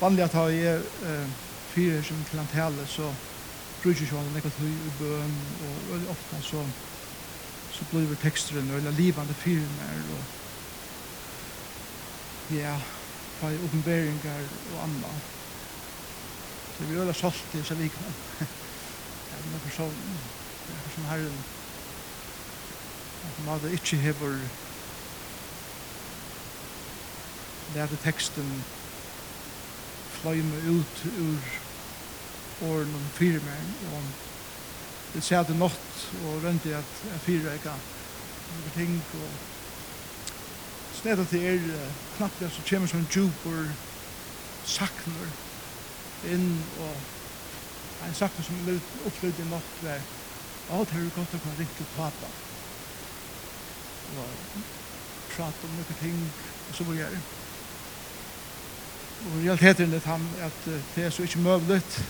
[0.00, 1.30] vanlig at jeg er uh,
[1.72, 3.14] fire som klantelle så
[3.82, 5.34] bruker jag sjön något hur i bøn,
[5.66, 6.66] og veldig ofta så
[7.76, 10.24] så blir teksteren veldig eller fire mer, og
[12.56, 12.76] ja,
[13.40, 14.40] fra uppenbaringar
[14.74, 15.20] og annat.
[16.76, 18.14] Så vi er veldig solgt i seg vi kan.
[19.30, 21.38] Ja, men för så er som herren
[23.26, 24.38] at man hadde ikke hever
[27.74, 28.64] lärde texten
[30.16, 31.50] fløyme ut ur
[32.60, 33.66] åren om fire mer.
[33.92, 34.04] og
[35.14, 37.74] jeg ser det nått, og rønte at jeg fire ikke
[38.52, 39.30] noen ting, og
[40.92, 43.70] stedet til er knappt det så kommer som djupor
[44.66, 45.32] sakner
[46.26, 47.00] inn, og
[48.04, 50.04] en sakner som er opplevd i nått, var
[50.76, 52.28] alt her er godt å kunne ringe til pappa,
[54.16, 54.60] og
[55.32, 56.28] prate om noen ting,
[56.68, 57.24] og så var jeg.
[59.24, 62.04] Og realiteten er han at det er så ikke møvlet,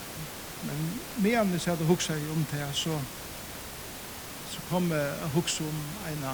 [0.63, 3.01] men medan vi hadde huksa i om det, så,
[4.45, 6.25] så kom jeg huksa om en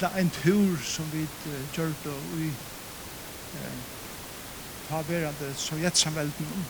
[0.00, 2.48] det er en tur som vi uh, gjør det i
[3.54, 3.78] uh,
[4.88, 6.46] haverande sovjetsamvelden.
[6.52, 6.64] Om.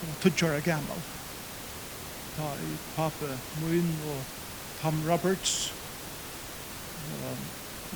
[0.00, 1.02] Det og tutsjøra gammal
[2.36, 4.22] ta i pape Moin og
[4.82, 5.74] Tom Roberts
[7.10, 7.36] og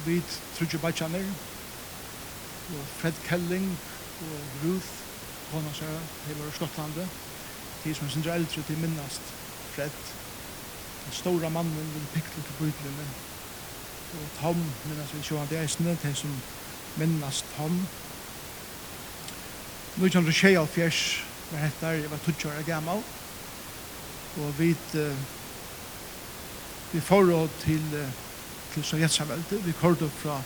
[0.06, 0.18] vi
[0.56, 1.30] trutje bachanir
[2.78, 3.78] og Fred Kelling
[4.28, 4.92] og Ruth
[5.52, 5.86] hona Honasjø,
[6.28, 7.08] de var i Skottlandet.
[7.84, 9.24] De som er sindre eldre, til minnast
[9.74, 9.96] Fred,
[11.04, 13.06] den store mannen, den piktel til bøytlene.
[14.12, 14.56] Og Tom
[14.88, 16.32] minnast vi sjåan, det er sinne, de som
[16.96, 17.76] minnast Tom.
[19.96, 21.02] Nå kjenner du tjej av fjers,
[21.50, 23.04] var hettar, jeg var tutsjår gammal.
[24.40, 24.70] Og vi,
[26.92, 27.84] vi får til,
[28.74, 30.40] til Sovjetsamveldet, vi kort fra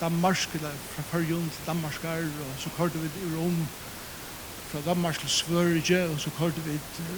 [0.00, 3.66] Danmark, eller fra Førjun til Danmarkar, og så kørte vi i Rom,
[4.68, 6.74] fra Danmark til Sverige, og så kørte vi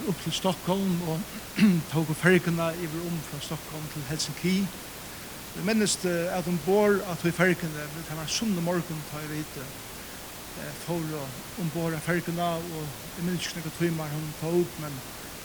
[0.09, 1.21] opp til Stockholm, og
[1.93, 4.57] tog på fergene i Rom fra Stockholm til Helsinki.
[5.57, 9.65] Jeg minnes at de bor at vi fergene, det sunn og morgen, tar jeg vite,
[10.87, 11.25] for å
[11.63, 15.01] ombore av fergene, og jeg minnes ikke noen timer hun tog, men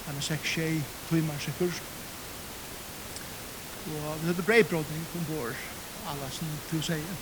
[0.05, 1.81] han er seks tjej timer sikkert.
[3.85, 5.57] Og vi hadde breibrotning ombord,
[6.09, 7.15] alla som du säger.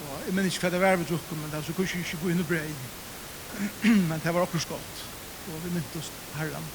[0.00, 2.18] Og jeg minns ikke hva det var vi drukket, men det er så kanskje ikke
[2.22, 2.68] gå inn og brei.
[4.10, 4.96] men det var akkurat godt.
[5.52, 6.66] Og vi mynte oss herren.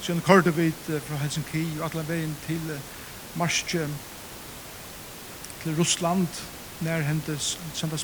[0.00, 0.72] Så jeg kørte vi
[1.06, 2.80] fra Helsinki og alle veien til
[3.34, 3.88] Marsje
[5.62, 6.28] til Russland,
[6.80, 7.96] nær hendes Santa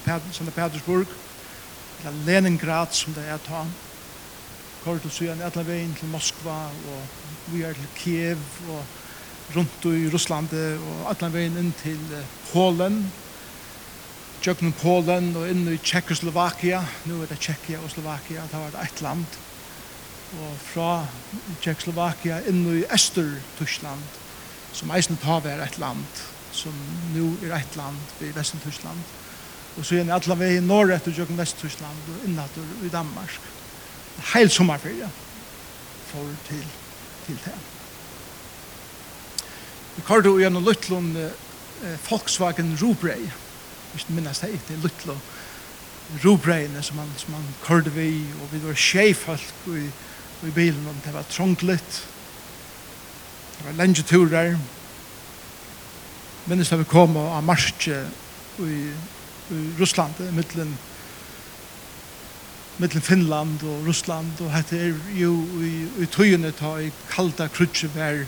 [0.50, 1.06] Petersburg,
[2.02, 3.62] til Leningrad som det er ta.
[4.84, 8.84] Kørte oss igjen alle veien til Moskva og vi er til Kiev og
[9.52, 12.00] rundt i Russland og allan veien inn til
[12.52, 13.02] Polen,
[14.44, 18.84] tjøkken Polen og inn i Tjekkoslovakia, nå er det Tjekkia og Slovakia, det var det
[18.84, 19.40] ett land,
[20.40, 20.90] og fra
[21.62, 24.20] Tjekkoslovakia inn i Øster-Tyskland,
[24.74, 26.74] som eisen ta var et land, som
[27.14, 29.04] nå er et land i Vesten-Tyskland,
[29.74, 33.38] og så er det allan veien Norge etter tjøkken Vest-Tyskland og innatter i Danmark.
[34.32, 35.08] Heil sommerferie
[36.10, 36.66] for til,
[37.26, 37.73] til det.
[39.94, 43.30] Vi kallte jo gjennom og eh, Volkswagen Rubrei.
[43.92, 45.20] Hvis du minnes det er Lutlund
[46.24, 49.86] Rubreine som han, som han kallte vi, og vi var sjeifolk i,
[50.44, 52.00] i bilen, og det var trånglet.
[53.58, 54.58] Det var lenge turer.
[56.46, 58.02] Minnes da vi kom av marsje
[58.60, 58.80] i,
[59.54, 60.76] i Russland, mittlen
[62.82, 68.24] mittlen Finland og Russland og hette er jo i, i tøyene ta i kalda krutsever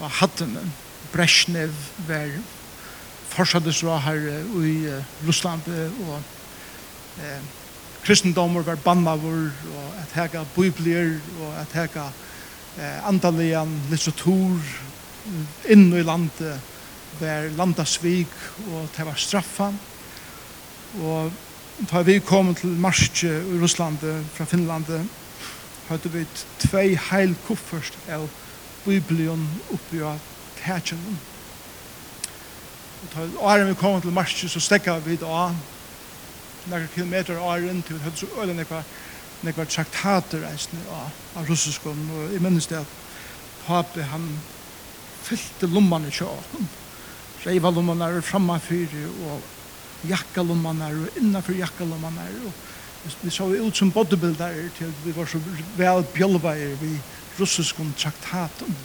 [0.00, 0.62] og hattene.
[1.12, 1.74] Brezhnev
[2.08, 2.30] var
[3.30, 4.74] forsøkdesråher i
[5.26, 5.66] Russland
[6.08, 6.16] og
[7.22, 7.42] eh,
[8.04, 12.08] kristendommer var bannavur og at hega biblier og at hega
[12.78, 14.58] eh, andalian litteratur
[15.70, 16.58] inn i landet
[17.20, 18.26] var landasvig
[18.70, 19.70] og det var straffa
[21.00, 21.32] og
[21.90, 24.02] da vi kom til Marskje i Russland
[24.34, 24.90] fra Finland
[25.88, 26.26] hadde vi
[26.62, 28.26] tvei heil kuffert av
[28.84, 29.42] biblion
[29.74, 30.18] oppi av
[30.60, 31.18] tætjen.
[33.02, 35.54] Og til åren vi kom til marsje, så stekka vi da av
[36.68, 38.82] nokre kilometer åren til vi hadde så øyne nekva,
[39.46, 42.98] nekva traktater eisne av, av russiskon, og jeg minnes det at
[43.64, 44.28] papi han
[45.24, 46.68] fyllte lommene til åken.
[47.46, 49.40] Reiva lommene er framafyrir, og
[50.08, 55.28] jakkalommene er, og innanfor jakkalommene er, og vi så ut som bodybuilder til vi var
[55.28, 55.40] så
[55.76, 56.98] vel bjølveier vi
[57.38, 58.76] russiskon traktaten.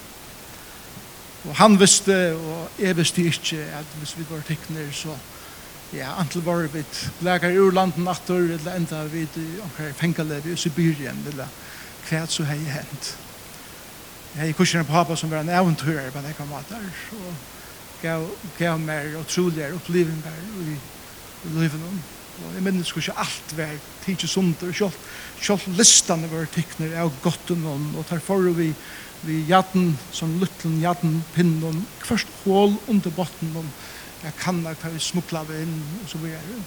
[1.49, 5.13] Og han visste, og jeg visste ikke, at hvis vi var tekner, så
[5.93, 6.83] ja, antil var vi
[7.21, 9.27] lager ur landen natter, eller enda vi
[9.63, 11.51] omkring fengalevi i Sibirien, eller
[12.09, 13.13] hva så hei hent.
[14.35, 16.83] Jeg er kursen av pappa som var en eventyrer på nekka matar,
[17.15, 17.37] og
[18.01, 18.25] gav,
[18.57, 22.03] gav meg utroligere opplevingar i, i livet noen.
[22.35, 24.97] Og jeg minnes ikke alt var tidsi sunder, selv,
[25.39, 28.69] selv listene var tikkner av gotten og tar forrige vi
[29.25, 33.53] vi jatten som luttlen jatten pinnen, kvørst hål under botten,
[34.25, 36.61] jeg kan da hva vi smukla vi inn, og så videre.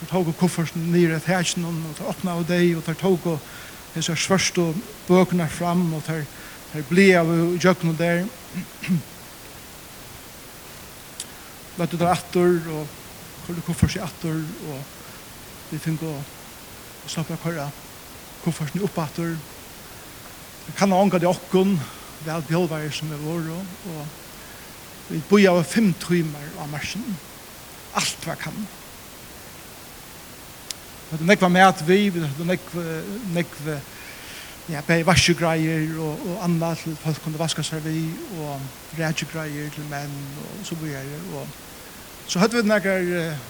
[0.00, 3.26] Så tog og koffersen nere i tæsjen, og tar åpna av deg, og tar tog
[3.30, 3.38] og
[3.94, 6.24] hese svørst og bøkene fram, og tar,
[6.72, 7.30] tar bli av
[7.62, 8.24] jøkken og der.
[11.78, 12.98] Løtte der atter, og
[13.46, 14.42] kjørte koffersen atter,
[14.72, 14.78] og
[15.70, 16.16] vi fikk å
[17.06, 17.82] slappe av kjøret
[18.42, 19.61] koffersen opp atter, og
[20.66, 21.72] Jeg kan ha ånga til okkon,
[22.26, 23.56] vel bjølvare som er våre,
[23.90, 24.02] og
[25.08, 27.04] vi boi av fem timer av marsjen.
[27.98, 28.54] Alt hva kan.
[31.08, 32.84] Vi hadde nekva med at vi, vi hadde nekva,
[33.34, 33.80] nekva
[34.70, 38.06] ja, bei vaskegreier og, og anna til folk kunne vaska seg vi,
[38.38, 38.60] og
[38.98, 40.14] rædjegreier til menn,
[40.44, 40.94] og så boi
[41.34, 41.46] og
[42.30, 43.42] så hadde vi nekka uh,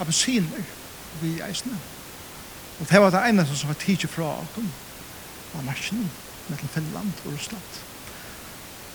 [0.00, 0.70] appelsiner
[1.20, 1.76] vi eisne.
[2.80, 4.70] Og det var det eneste som var tidsi fra okkon
[5.56, 6.04] av marsjen
[6.48, 7.80] mellom Finland og Russland.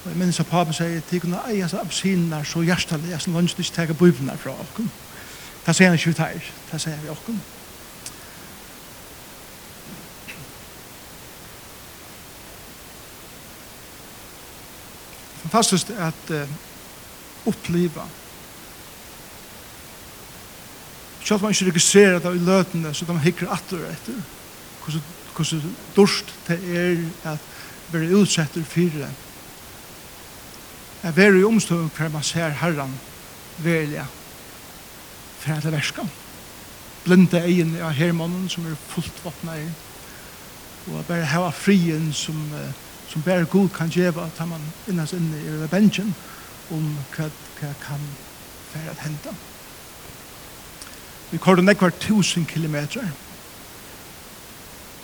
[0.04, 3.26] Og jeg minnes at papen sier at de kunne eie seg absinene så hjertelig at
[3.28, 4.76] de ikke tar bøybene fra oss.
[5.66, 7.26] Det sier han ikke ut her, det sier vi oss.
[15.48, 16.56] Fantastisk at uh,
[17.48, 18.08] oppleva
[21.28, 24.20] Selv man ikke registrerer det i løtene, så de hikker atter etter.
[24.84, 25.02] Hvordan
[25.38, 27.40] hvordan dørst det er at
[27.92, 29.10] være utsetter fire.
[31.04, 32.94] Jeg være i omstående hver man ser herren
[33.58, 34.06] velja
[35.40, 36.02] for at det verska.
[37.06, 39.68] Blinde egen av hermannen som er fullt våpna i
[40.88, 42.36] og bare hava frien som,
[43.10, 46.14] som bare god kan gjeva at man innast inne i revengen
[46.72, 46.86] om
[47.16, 47.28] hva,
[47.60, 48.04] hva kan
[48.74, 49.34] være at henta.
[51.32, 53.04] Vi kordet nekvar tusen kilometer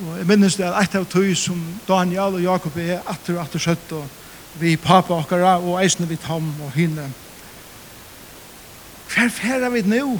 [0.01, 3.43] Og jeg minnes det at et av tog som Daniel og Jakob er atter og
[3.45, 4.07] atter søtt og
[4.61, 7.07] vi pappa okkara og eisne vi tom og hinne.
[9.13, 10.17] Hver færa vi nå?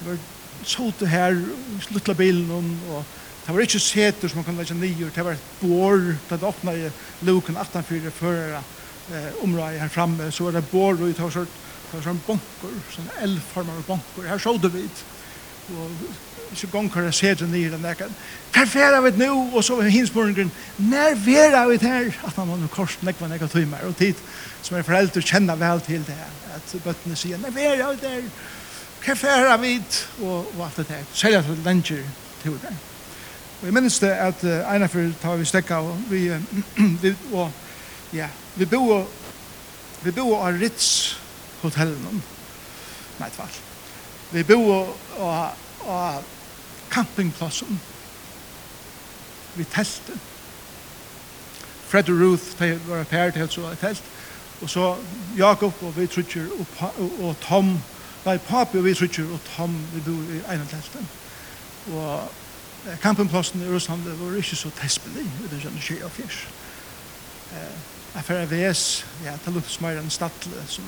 [0.00, 0.20] Det var
[0.64, 1.36] sote her,
[1.84, 2.50] sluttla bilen
[2.90, 3.04] og
[3.46, 6.74] det var ikke seter som man kan leggja nyer, det var et bår, det åpna
[6.76, 6.90] i
[7.26, 8.60] luken 18-4 førere
[9.10, 13.80] eh, området her framme, så var det bår og det var sånn bonker, sånn elformer
[13.88, 15.02] bonker, her såg det vidt.
[15.74, 16.04] Og
[16.54, 18.08] så gonger jeg ser det nye den der.
[18.52, 19.30] Hva er vi nå?
[19.54, 22.10] Og så hins morgen, når er vi her?
[22.26, 24.18] At man var noe kors, nekva nekva timer, og tid
[24.62, 26.18] som er foreldre kjenner vel til det.
[26.54, 28.22] At bøttene sier, når er vi der?
[29.00, 29.76] Hva er vi?
[30.22, 31.04] Og, og alt det der.
[31.14, 32.02] Selv at det lenger
[32.42, 32.74] til det.
[33.60, 37.14] Og jeg minnes det at uh, en av tar vi stekka, og vi, uh, vi,
[37.32, 37.50] og,
[38.12, 39.06] ja, vi bor,
[40.02, 41.16] vi bo av Ritz
[41.62, 42.22] hotellen.
[43.20, 43.60] Nei, tvart.
[44.32, 44.60] Vi bo
[45.20, 45.56] av,
[45.86, 46.24] av
[46.90, 47.80] campingplassen
[49.54, 50.28] vi teltet
[51.90, 54.02] Fred og Ruth de var pært helt så telt.
[54.62, 54.96] Og så
[55.38, 56.66] Jakob og vi trutjer og,
[56.98, 57.72] og, og Tom.
[58.24, 61.08] Nei papi og vi trutjer og Tom vi bo i ene telten
[61.88, 62.30] og
[62.86, 66.42] eh, campingplassen i Russland det var ikke så tespelig i den sånn skje og fjers
[67.56, 67.78] eh,
[68.14, 68.82] jeg fyrir VS
[69.24, 70.84] ja, det lukte som er en stadle som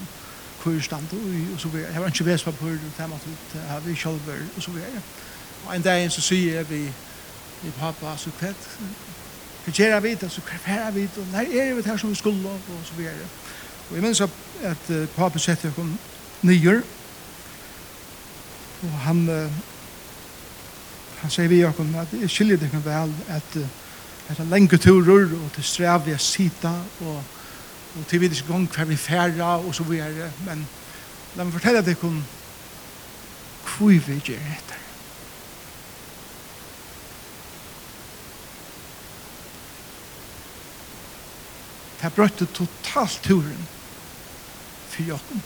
[0.61, 3.81] kurstand og så videre jeg var ikke VS på papur det er matur det har
[3.87, 5.03] vi kjolver og så videre
[5.66, 6.83] Og en dag så sier jeg vi,
[7.62, 8.54] vi pappa, så hva
[9.62, 12.11] hva gjør jeg vidt, så hva jeg vidt, og nei, er vi det her som
[12.11, 13.28] vi skulle, og så videre.
[13.90, 15.87] Og jeg minns at at uh, pappa setter jeg
[16.42, 16.83] nyer,
[18.83, 19.52] og han, uh,
[21.21, 23.66] han sier vi jo at jeg skiljer det kan vel, at uh,
[24.28, 27.23] det er lenge turer, og til strev vi sita, og,
[27.97, 30.66] og til vi ikke gong hver vi færre, og så videre, men
[31.37, 32.23] la meg fortelle deg om
[33.73, 34.72] hvor vi gjør dette
[42.03, 43.69] Det brøtte totalt turen
[44.89, 45.43] for jokken.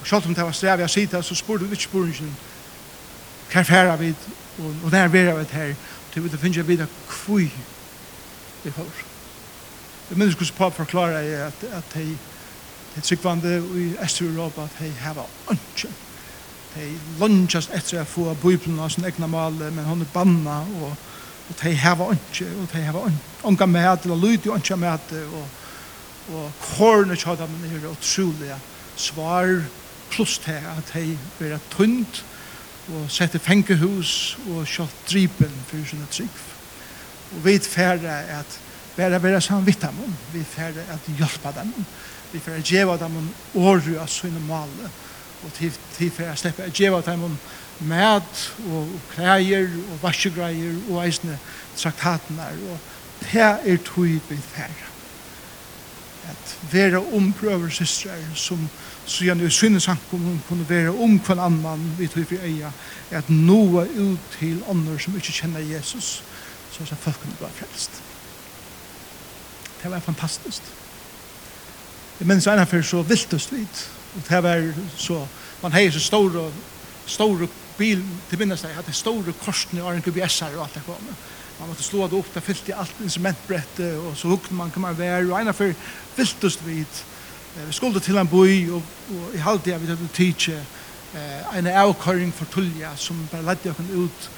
[0.00, 2.36] Og selv om det var strevet jeg sitte, så spurte vi ikke spørningen
[3.50, 4.14] hva færa vi,
[4.58, 5.18] og og der er vi
[5.52, 5.74] her,
[6.12, 7.50] til vi finner vi det kvui
[8.64, 8.90] vi får.
[10.10, 12.18] Jeg minnes hvordan Pab forklarer jeg at, at de
[12.94, 15.88] Det tryggvande i Øst-Europa at de har ønske.
[16.74, 20.96] De lunges etter å få Bibelen av sin egna male, men hun er banna og
[21.50, 23.10] og de hava ikke, og de hava
[23.42, 25.46] unga mæt, eller lyd jo unga mæt, og,
[26.34, 28.54] og kornet kjøy dem er utrolig
[28.96, 29.62] svar,
[30.10, 32.24] pluss til at de blir tunt,
[32.90, 36.40] og sette fengehus, og kjøtt drypen for sin trygg.
[37.30, 38.58] Og vi færre at
[38.96, 41.74] bare være sammen vidt dem, vi færre at hjelpe dem,
[42.32, 44.90] vi færre at djeva dem året av sine male,
[45.44, 47.38] og til færre at slipper at djeva dem
[47.80, 51.38] mat og klæger og vaskegreier og eisne
[51.76, 52.78] traktatene og
[53.20, 54.88] det er tog vi færre
[56.30, 58.68] at være omprøver systrar som
[59.06, 59.98] så gjerne i synne han
[60.48, 62.72] kunne være om hver annan vi tog for eia
[63.10, 66.22] at noe ut til ånder som ikke kjenner Jesus
[66.70, 67.90] så er folk kunne bli frelst.
[69.82, 70.62] Det var fantastisk
[72.20, 75.26] jeg minns ennfor så viltest vidt og det var så
[75.62, 76.50] man hei så store
[77.06, 77.48] store
[77.80, 81.12] bil til minnast at det store korsene og en GPS-er og alt det kom.
[81.60, 84.82] Man måtte slå det opp, det fyllt i alt instrumentbrettet, og så hukte man kan
[84.82, 85.72] man være, og ena for
[86.16, 87.04] fyltest vidt.
[87.66, 92.32] Vi skulle til en boi, og, og i halvdia vi hadde tidsje eh, en avkøring
[92.34, 94.30] for tullja som bare ledde oss ut,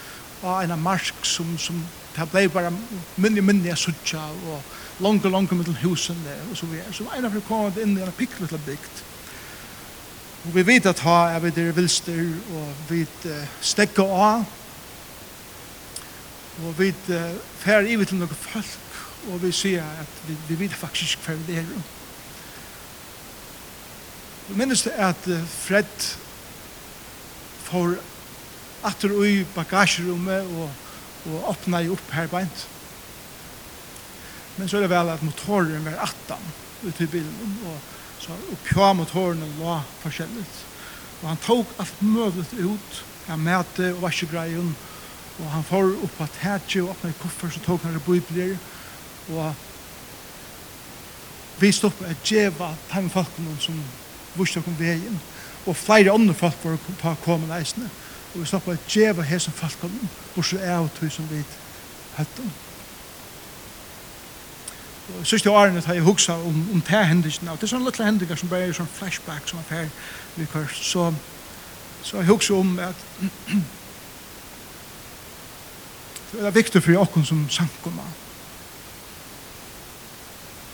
[0.42, 1.78] og en marsk som, som
[2.16, 2.72] det blei bare
[3.16, 6.18] minne, minni a sutja og langt, langt mittel husen,
[6.50, 6.92] og så videre.
[6.92, 9.04] Så ena for kom inn i en pikk little bygd,
[10.42, 12.18] Og vi vet at ha er vi der vilster,
[12.50, 14.44] og vi uh, stekker av,
[16.62, 17.28] og vi uh,
[17.62, 18.96] fer i til noen folk,
[19.30, 21.70] og vi sier at vi, vi vet faktisk hver det er.
[24.49, 26.11] Jeg minnes det at uh, Fred
[27.68, 27.94] får
[28.82, 30.70] atter ui bagasjerommet og,
[31.30, 32.66] og åpna i opp her beint.
[34.58, 36.50] Men så er det vel at motoren var attan
[36.82, 37.78] ut i bilen, og
[38.23, 40.45] så oppkva mot hårene la forskjellig.
[41.23, 44.73] Og han tok alt møvlet ut, han mæte og vaskegreien,
[45.41, 48.57] og han får opp på tætje og åpne i koffer, så tok han det bibler,
[49.33, 49.55] og
[51.62, 53.79] vi stopp et djeva time folkene som
[54.37, 55.19] vurste om veien,
[55.67, 57.91] og flere andre folk var på komme leisene,
[58.33, 61.43] og vi stopp et djeva her som folkene, bortsett av tog som vi
[62.19, 62.52] høtten.
[65.19, 68.07] Og siste årene har jeg huksa om, om det hendelsen og det er sånne lille
[68.07, 71.12] hendelser som bare er sånn flashback som er her så,
[72.02, 73.07] så jeg huksa om at
[76.33, 78.07] det er viktig for oss som sankumma.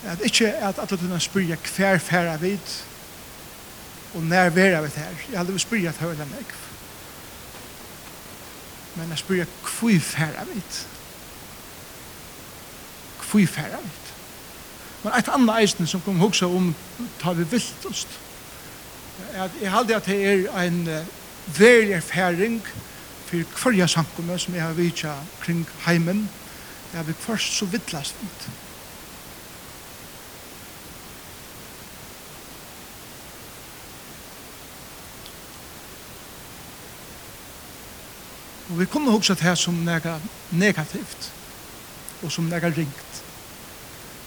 [0.05, 2.75] at ikke at alle tunne spyrja hver færa vid
[4.15, 6.55] og nær vera vid her jeg hadde spyrja at høyla meg
[8.97, 10.85] men jeg spyrja hver færa vid
[13.33, 14.08] hver færa vid
[15.03, 16.75] Men eit anna eisen som kom hugsa om
[17.21, 18.07] tar vi vilt oss.
[19.61, 20.89] jeg halde at det er ein
[21.59, 22.63] veri erfaring
[23.27, 26.29] for kvarja sankumme som jeg har vitja kring heimen.
[26.95, 28.49] Jeg vil først så vittlast ut.
[38.69, 40.19] Og vi kunne hugsa det her som nega
[40.51, 41.33] negativt
[42.23, 43.08] og som nega ringt.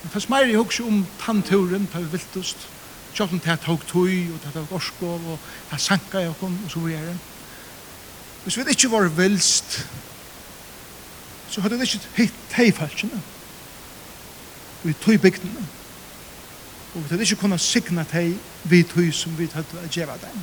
[0.01, 2.67] Men fast meir jeg husker om tannturen, på viltust,
[3.13, 5.39] kjøkken til at tog tøy, og til at tog orskov, og
[5.69, 7.17] til at sanka jeg kom, og så var jeg
[8.43, 9.87] Hvis vi ikke var vilst,
[11.49, 13.21] så hadde vi ikke hitt teifalskene,
[14.83, 15.67] Vi i tøybygdene,
[16.95, 20.39] og vi hadde ikke kunnet signa tei vi tøy som vi hadde å gjeva dem.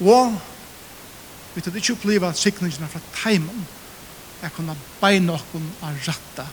[0.00, 0.34] Og
[1.54, 3.62] vi hadde ikke oppleva signingene fra teimen,
[4.42, 6.48] jeg kunne beina okken av ratta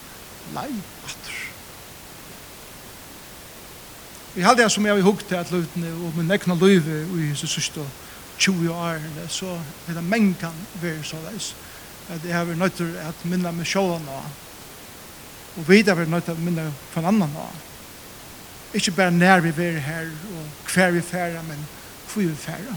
[0.54, 0.95] leik.
[4.36, 7.30] Vi hade jeg som jeg har hukt til at luta og min egna liv i
[7.30, 7.82] Jesus sista
[8.38, 9.00] 20 år
[9.32, 11.56] så er det mänkan vi så veis.
[12.10, 14.24] At jeg har vært vi nöjt att minna med nå,
[15.58, 17.48] og vi har vært vi nöjt att minna en annan nå.
[18.74, 21.68] Ikke bare nær vi er her, og hver vi färra men
[22.14, 22.76] hvor vi färra.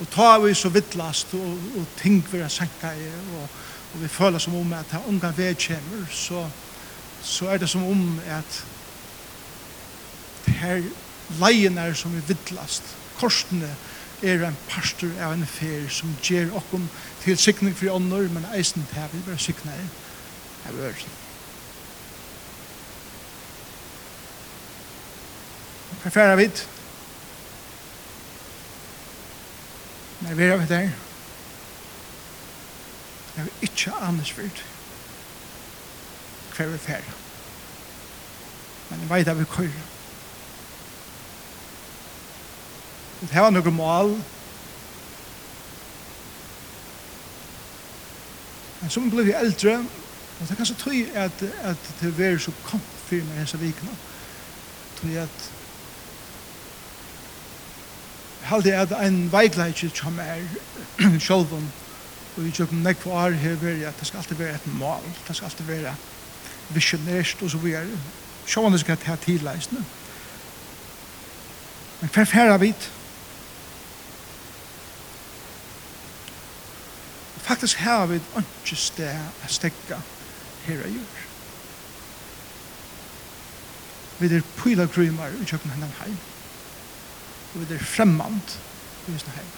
[0.00, 3.48] Og ta vi så vittlast og, og ting vi har sanka i og,
[3.94, 6.46] og vi føler som om at det unga vedkjemmer så,
[7.22, 8.64] så er det som om at
[10.46, 10.82] her
[11.40, 12.82] leien er som vi vidlast,
[13.18, 13.70] korsene
[14.22, 16.86] er en pastor av en fer som ger okkom
[17.24, 19.84] til sikning for ånder, men eisen til vi bare sikner
[20.68, 21.20] av øren.
[26.04, 26.66] Hva færa vidt?
[30.24, 30.90] Nei, vi er vidt der.
[33.34, 34.64] Det er ikke annars vidt.
[36.54, 37.16] Hva er vi færa?
[38.90, 39.93] Men jeg vet at vi kører.
[43.20, 44.14] Det var nokre mål.
[48.80, 52.90] Men som vi eldre, og det er kanskje tøy at, at det var så kamp
[53.06, 53.94] for meg hese vikene.
[55.00, 55.46] Tøy at
[58.44, 60.44] halde at ein veikleik som er
[61.26, 61.70] sjolvun
[62.36, 65.04] og vi tjøkken nek på år her veri at det skal alltid være et mål,
[65.28, 65.94] det skal alltid være
[66.74, 67.98] visionært og så videre.
[68.46, 69.84] Sjåan det skal ta tidleisene.
[72.00, 72.90] Men hver færa vidt,
[77.44, 80.00] faktisk har vi ikke sted å stekke
[80.64, 81.24] her av gjør.
[84.18, 86.16] Vi er pilagrymer i kjøkken henne heim.
[87.54, 88.56] Og Vi er fremmant
[89.06, 89.52] i henne heim.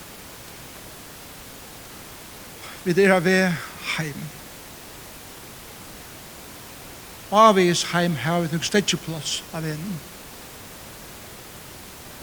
[2.85, 3.27] Vi er av
[3.97, 4.27] heim.
[7.31, 10.01] Avis heim har vi nok stedjeplass av en.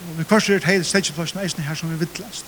[0.09, 2.45] Og vi korser et heil stedjeplass eisen her som vi vittlast.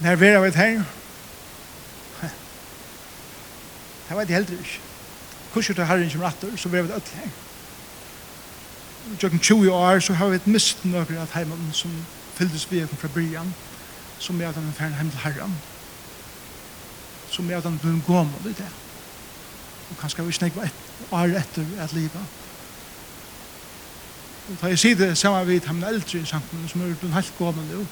[0.00, 0.84] Når vi er av et her,
[4.08, 4.80] det vet jeg heller ikke.
[5.54, 7.30] Kurset til herren som rattor, så vi er av et ødel her.
[9.22, 11.92] Jokken 20 år, så har vi et mist nøkker av heimann som
[12.34, 13.54] fylldes vi fra byrjan,
[14.18, 15.58] som er at han er ferdig heim til herren,
[17.30, 18.70] som er at han blir gåmål i det.
[19.90, 22.24] Og kanskje vi snakk var et år etter et livet.
[24.48, 27.38] Og da jeg sier det sammen med ham eldre i sangen, som er blitt helt
[27.38, 27.86] gåmål i det,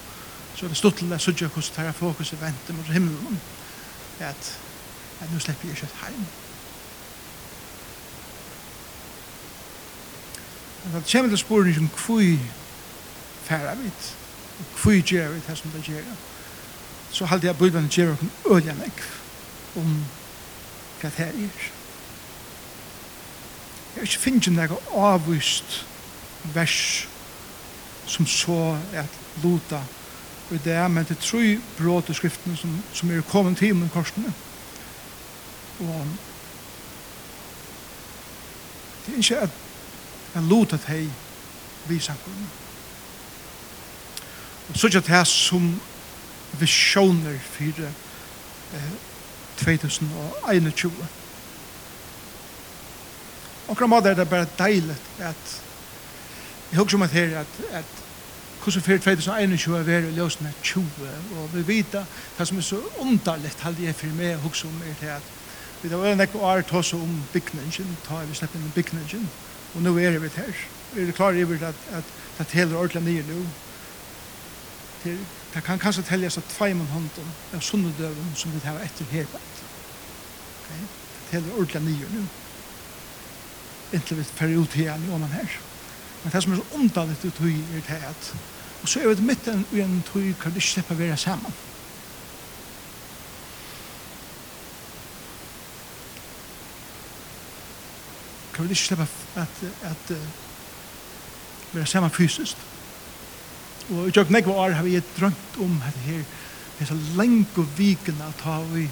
[0.55, 3.39] så er det stått til å sørge hvordan det er fokus i venter mot himmelen.
[4.19, 4.49] At,
[5.21, 6.25] at nå slipper jeg ikke et heim
[10.83, 12.37] Men det kommer til sporen som kvui
[13.43, 14.11] færa vidt
[14.59, 16.05] og kvui gjer vi det som det gjer
[17.13, 19.01] så halte jeg bøyden gjer vidt øyla meg
[19.77, 19.89] om
[21.01, 21.65] hva det her er.
[23.93, 25.83] Jeg har ikke finnet noe avvist
[26.55, 26.77] vers
[28.09, 29.83] som så at luta
[30.51, 33.89] i det, men det er tre bråd i skriftene som, som er kommet til med
[33.89, 34.33] korsene.
[35.79, 36.07] Og
[39.05, 39.49] det er ikke at
[40.33, 41.09] jeg lot at hei
[41.87, 42.49] vi sankunnen.
[44.69, 45.81] Og så er det her som
[46.59, 48.93] visjoner for eh,
[49.57, 50.91] 2021.
[53.67, 55.61] Og kramad er det bare deilig at
[56.71, 57.85] jeg husker om at her at, at
[58.63, 60.83] hvordan fyrir 2021 er vi i løsene 20,
[61.37, 61.95] og vi vet
[62.37, 65.31] det som er så underligt, hadde jeg for meg hos om er til at
[65.83, 69.25] vi da var nekko år tås om bygningen, ta vi slipper inn bygningen,
[69.75, 70.53] og nå er vi her.
[70.93, 73.41] Vi er klar over at, at at det hele ordentlig nye nå.
[75.03, 75.17] Det,
[75.53, 79.25] det kan kanskje telles at tvei tveimen hånden av sunnedøven som vi tar etter her
[79.25, 79.37] på
[80.63, 80.79] Okay?
[80.79, 82.23] Det heller ordentlig nye nå.
[83.93, 85.59] Inntil vi fer ut igjen i ånden her.
[86.23, 87.31] Men det som er så omdalet i
[87.77, 88.33] er det at
[88.83, 91.53] og så er vi mitt en, i en tøy kan det ikke slippe være sammen.
[98.53, 99.07] Kan vi ikke slippe
[99.39, 100.11] at, at
[101.73, 102.57] være sammen fysisk.
[103.89, 106.23] Og i tjøk nekva år har vi drømt om at her
[106.79, 108.89] er så lenge og viken at har vi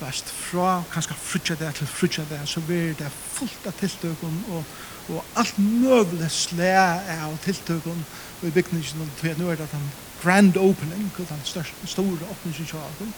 [0.00, 4.64] vært fra, kanskje frutja det til frutja det, så blir det fullt av tiltøkken og
[5.08, 8.02] og alt møvle slæ av tiltøkken
[8.40, 9.92] og i bygningen og for nå er det den
[10.22, 13.14] grand opening og den største, store åpningen åpningskjøkken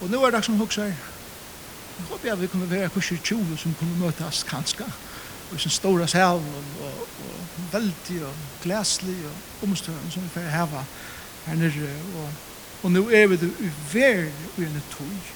[0.00, 0.96] og nå er det som hokser jeg
[2.08, 4.86] håper jeg vi kunne være kurser 20 som kunne møtes kanskje
[5.50, 10.50] og sin store sæl og, og, og veldig og glæslig og omstøren som vi får
[10.52, 10.84] heva
[11.46, 12.32] her nere og,
[12.82, 15.34] og nå er vi det uverlig og en tog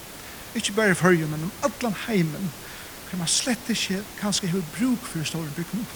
[0.54, 2.52] ikke bare i førje men om allan heimen
[3.12, 5.88] kan man slett ikke kanskje ha bruk for store bygning.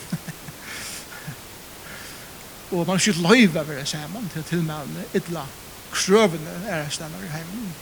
[2.73, 5.47] og man har ikke løyve over det sammen til tilmeldene, idla
[5.91, 7.75] krøvene er det stedet i heimen.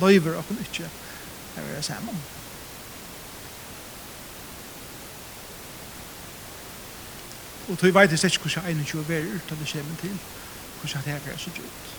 [0.00, 0.90] Løyver og ikke
[1.56, 2.18] over det sammen.
[7.68, 10.18] Og tog veit jeg ikke hvordan 21 verer ut av det kommer til,
[10.80, 11.94] hvordan det her er så gjort.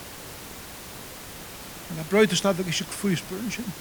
[1.90, 3.74] Men det brøyter stadig ikke hvor kvispunnen,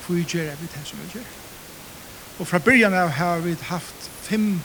[0.00, 1.45] for jeg gjør jeg vidt tar som jeg gjør.
[2.38, 4.60] Og fra byrjan av har vi haft fem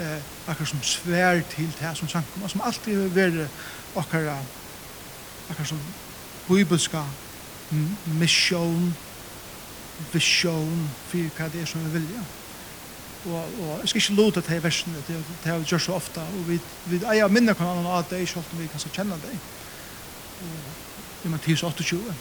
[0.00, 3.50] eh, akkurat som svær til det som sankum, og som alltid har vært
[3.96, 4.54] akkurat
[5.50, 5.80] akkurat som
[6.48, 7.02] bibelska
[8.18, 8.94] mission,
[10.12, 12.22] vision, fyrir hva det er som vi vilja.
[13.26, 16.22] Og, og jeg skal ikke låta til versene, det, det har vi gjort så ofta,
[16.22, 19.38] og vi, vi eier minne kan annan av deg, selv om vi kan kjenner deg.
[20.46, 22.14] Og i Mattias 28,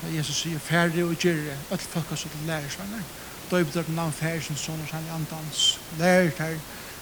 [0.00, 3.04] da Jesus sier, færre og gjerre, alt folk har så til lærersvanger
[3.50, 5.80] døybdør den navn færsen sånn og sann i andans.
[5.98, 6.56] Lær her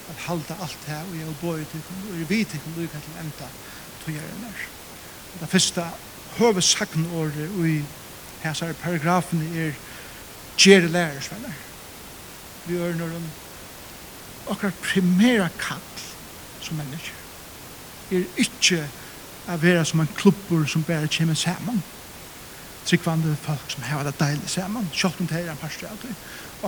[0.08, 3.16] at halda alt her og jeg bøy til og jeg vet ikke om kan til
[3.20, 3.48] enda
[4.00, 4.62] tog jeg enn er
[5.40, 5.84] det første
[6.38, 7.82] høvesakten året og i
[8.42, 9.76] her paragrafen er
[10.58, 11.60] gjer lærersvenner
[12.64, 13.28] vi gjør når om
[14.48, 15.84] akkurat primæra kall
[16.60, 17.20] som mennesker
[18.16, 18.86] er ikke
[19.48, 21.84] å være som en klubber som bare kommer sammen
[22.88, 26.04] tryggvande folk som har det deilig sammen, kjøpt om det her en par sted og
[26.08, 26.14] hva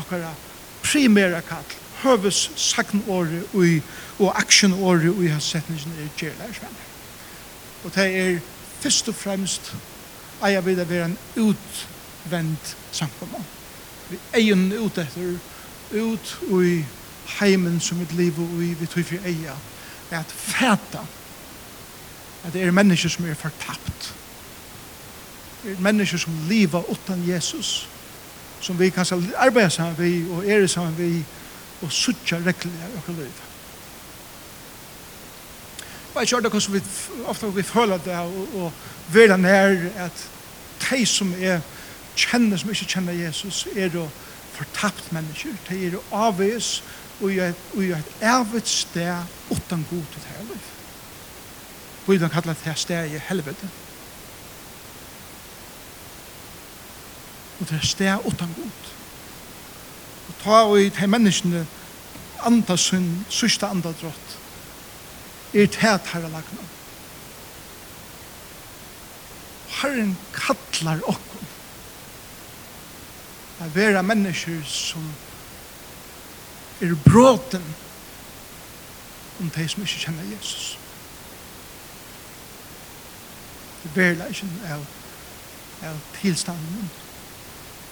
[0.00, 0.48] Akkurat
[0.82, 1.64] primæra kall,
[2.02, 3.82] høves sagnåret og,
[4.18, 6.86] og aksjonåret og i hans setningen er gjerlærsvenner.
[7.84, 8.38] Og det er
[8.80, 9.72] først og fremst
[10.42, 13.42] at jeg vil være en utvendt samkomma.
[14.10, 15.36] Vi eier ut etter,
[15.92, 16.84] ut i
[17.40, 19.58] heimen som vi lever i, vi tror for eier,
[20.10, 21.04] er at fæta
[22.44, 24.14] at det er mennesker som er fortapt,
[25.78, 27.88] mennesker som lever utan Jesus
[28.60, 31.24] som vi kan arbeide sammen vi og er sammen vi
[31.82, 33.38] og suttja reglene i vårt liv.
[36.14, 36.82] Og jeg kjør det hvordan vi
[37.26, 38.72] ofte vi føler det og, og
[39.12, 40.26] vera nær at
[40.90, 41.60] de som er
[42.16, 44.08] kjenner som ikke kjenner Jesus er jo
[44.52, 46.82] fortapt mennesker de er jo avvis
[47.20, 50.68] og i et ervet sted utan god til det her liv.
[52.06, 53.68] Bibelen kallar det her sted i helvete.
[57.60, 58.90] og til sted utan god.
[60.28, 61.66] Og ta og i de menneskene
[62.46, 64.36] anda sin sørste anda drott
[65.54, 66.66] er tæt herre lagna.
[69.80, 71.46] Herren kallar okkom
[73.60, 75.04] a vera mennesker som
[76.80, 77.64] er bråten
[79.40, 80.78] om de som ikke kjenner Jesus.
[83.82, 84.86] Det er verleisen av,
[85.84, 86.88] av tilstanden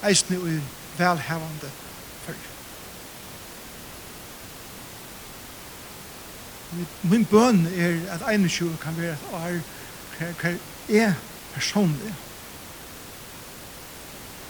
[0.06, 0.48] eisne og
[0.98, 1.70] velhavande
[2.26, 2.48] fyrir.
[7.02, 9.61] Min bøn er at 21 kan være et år
[10.18, 10.58] hver
[10.88, 11.12] er
[11.54, 12.14] personlig.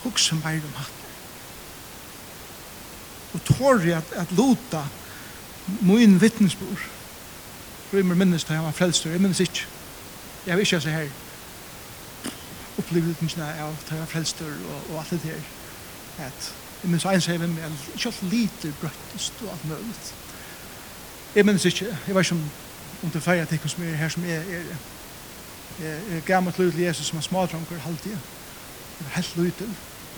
[0.03, 0.95] Hugsa meir om hatt.
[3.35, 4.85] Og tåri at, at luta
[5.81, 6.85] min vittnesbord.
[7.93, 9.67] Rymmer minnes da jeg var frelstur, jeg minnes ikke.
[10.47, 11.09] Jeg vil ikke se her
[12.89, 15.41] opplevelsene av tøyre frelster og, og alt det her.
[16.27, 17.59] At, jeg minns en sier med
[17.95, 19.97] ikke alt lite brøttest og alt mulig.
[21.35, 22.45] Jeg minns ikke, jeg var ikke om,
[23.03, 24.65] om det feier til som er her som er, er,
[25.83, 28.17] er, er gammelt lyd til Jesus som er smadranker halvtid.
[28.99, 29.69] Jeg var helt lyd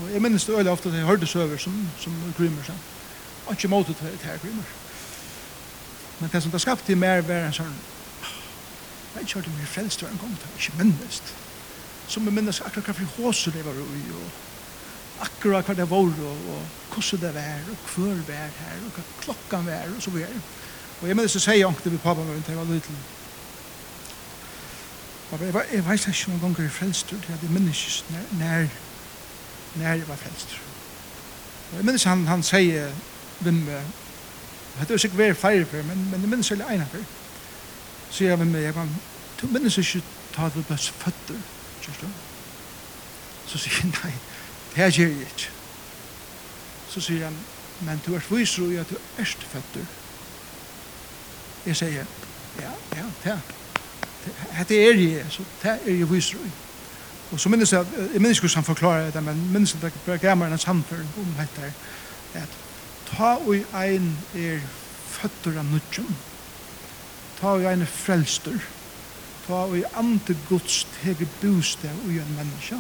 [0.03, 2.75] Og jeg minns det øyelig ofte at jeg hørte søver som, som grimmer seg.
[3.47, 4.65] Og ikke måte til det her grimmer.
[6.21, 7.77] Men det som det skapte i mer var en sånn,
[9.17, 11.35] jeg kjørte mye frelst hver en gang, det var ikke minnest
[12.09, 16.11] som vi minnes akkurat hva for håser det var ui, og akkurat hva det var,
[16.31, 20.11] og, og hvordan det var, og hver var her, og hva klokkan var, og så
[20.11, 20.43] videre.
[21.01, 22.97] Og jeg minnes å si ångte vi pappa min til jeg var liten.
[25.31, 28.27] Jeg, var, jeg vet ikke noen ganger i frelstur, til at jeg minnes ikke når,
[28.41, 28.75] når,
[29.79, 30.67] nær jeg var frelstur.
[31.71, 32.91] Og jeg minnes han, han sier,
[33.41, 33.97] vinn med,
[34.81, 37.07] Det er sikkert vært feire men, men jeg minnes hele ene for.
[38.11, 38.75] Så jeg var med, jeg
[39.41, 40.03] du minnes ikke
[40.35, 41.41] ta det på føtter.
[41.81, 42.09] Kjørst du?
[43.51, 44.13] Så sier han, nei,
[44.71, 45.51] det her gjør jeg ikke.
[46.91, 47.39] Så sier han,
[47.87, 49.87] men du er viser jo at du er føtter.
[51.67, 52.07] Jeg sier,
[52.61, 53.57] ja, ja, det er.
[54.53, 56.51] Hette er jeg, så det er jeg viser jo.
[57.33, 60.21] Og så minnes jeg, jeg minnes ikke han forklarer det, men minnes jeg det jeg
[60.21, 61.73] gammel en samføring om dette,
[62.35, 62.59] at
[63.11, 64.61] ta ui ein er
[65.11, 66.17] føtter av nødgjøn,
[67.41, 68.59] ta ui ein er frelster,
[69.51, 72.79] ta og i andre gods teg bostad og i en menneske,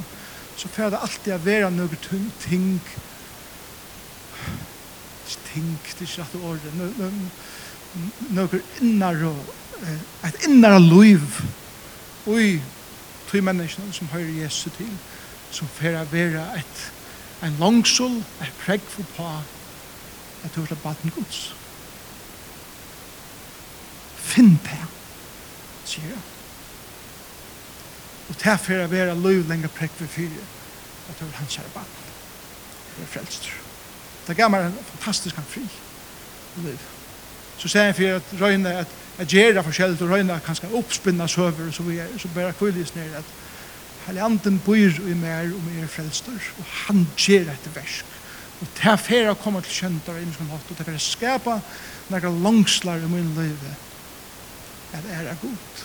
[0.56, 2.66] så fer det alltid å være noen ting, ting,
[5.50, 6.74] ting, det er ikke rett ordet,
[8.30, 9.32] noen innare,
[10.28, 11.40] et innare liv,
[12.26, 12.52] og i
[13.30, 14.90] tog menneskene som hører Jesu til,
[15.50, 16.82] som fer å være et,
[17.46, 19.30] en langsål, et pregg for på,
[20.44, 21.48] at du er baden gods.
[24.30, 24.84] Finn det,
[25.88, 26.39] sier jeg.
[28.30, 30.46] Og til for å være løy lenge prekk for fire,
[31.10, 31.92] at det er hans kjære barn.
[32.94, 33.50] Det er frelst.
[34.28, 35.64] Det gav meg en fantastisk han fri
[36.62, 36.88] liv.
[37.58, 41.26] Så sier jeg for at røyne, at jeg gjør det forskjellig, og røyne kanskje oppspinne
[41.28, 43.36] søver, så vi er, så bare kvillis ned, at
[44.06, 48.16] Helliganden bor i mer og mer frelster, og han gjør et versk.
[48.60, 51.00] Og det er fer å komme til kjøntar og innskånd hatt, og det er fer
[51.00, 51.58] å skapa
[52.10, 53.68] noen langslar i min liv,
[54.94, 55.84] at det er godt.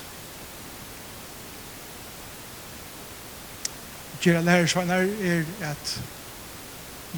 [4.22, 5.98] gjøre lærersvannar er at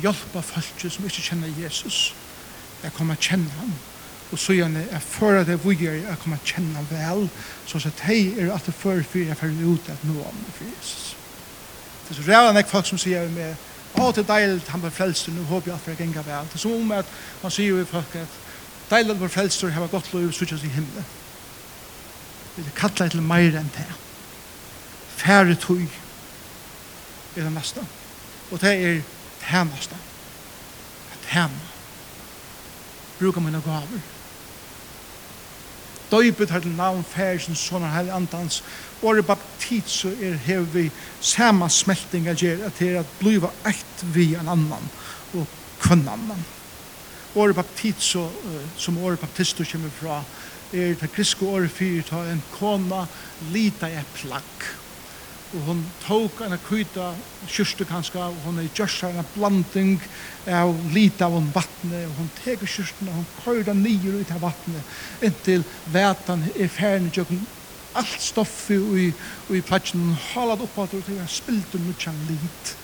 [0.01, 2.15] hjelpa folk som ikke kjenner Jesus
[2.83, 3.73] at komme og kjenne ham
[4.31, 7.29] og så gjerne er for at det vugjer at komme og kjenne ham vel
[7.65, 10.63] så at hei er at det før for jeg fyrir ut at nå om for
[10.63, 11.15] Jesus.
[12.07, 13.55] Det er så rævlig nek folk som sier med
[13.97, 16.49] å det er deilig han ble frelst og nå håper jeg at det ganger vel
[16.51, 18.41] det er som om at man sier jo i folk at
[18.91, 21.07] deilig han ble frelst og har gått lov suttjast i himmelen
[22.57, 23.87] vil kalla til meir enn det
[25.17, 25.87] færre tog
[27.37, 27.85] er det meste.
[28.51, 29.01] Og det er
[29.49, 29.95] tænaste.
[31.11, 31.67] At tæna.
[33.19, 33.99] Bruker mine gaver.
[36.11, 38.61] Døypet har til navn færsen sånne heilig andans.
[39.03, 40.85] Åre baptit så er hev vi
[41.19, 44.87] sama smelting at gjer, at det er at bliva eit vi en annan
[45.33, 45.43] og
[45.81, 46.45] kvann annan.
[47.35, 48.29] Åre baptit så,
[48.77, 50.21] som åre baptister kommer fra,
[50.73, 53.03] er det griske åre fyrir ta en kona
[53.51, 54.69] lita i plagg
[55.53, 57.13] og hon tók en kvita
[57.47, 60.01] kyrstu kanska og hon er just en blanding
[60.47, 64.83] av lita av hon vattne og hon teker kyrstuna hon køyra nýr ut av vattne
[65.23, 67.45] inntil vetan er færne tjøkken
[67.97, 69.07] alt stoffi og i,
[69.55, 72.75] i platsen hon halat upp at og til han spildur nutjan lit.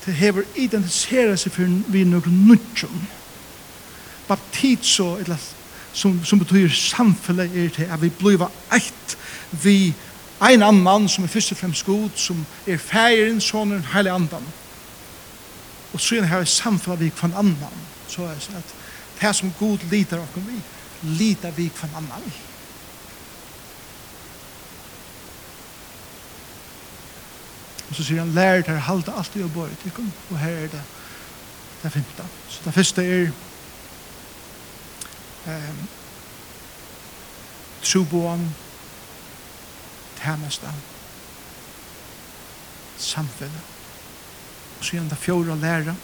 [0.00, 3.08] Til hever identisera seg fyrir vi nuk nutjan
[4.30, 5.18] baptizo
[5.92, 9.16] som, som betyr samfellet er til at vi bliva eitt
[9.62, 9.92] vi
[10.40, 14.46] en annan mann som er først og fremst god, som er feiren, sonen, heilig andan.
[15.92, 17.82] Og så er det her samfunnet vi kvann annan.
[18.08, 18.74] Så er det at
[19.20, 20.62] det som god lider okkur vi,
[21.02, 22.32] lider vi kvann annan vi.
[27.90, 30.72] Og så sier han, lær deg halda alt i å bøy tykken, og her er
[30.72, 30.82] det
[31.82, 32.24] det femte.
[32.48, 33.30] Så det første er
[35.46, 35.88] um,
[37.82, 38.44] troboan,
[40.22, 40.82] tænestan,
[42.98, 43.62] samfunnet,
[44.78, 45.96] og så gjerne det fjord og lære.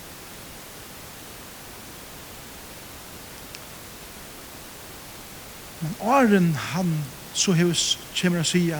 [5.80, 8.70] Men åren han så hos kommer å si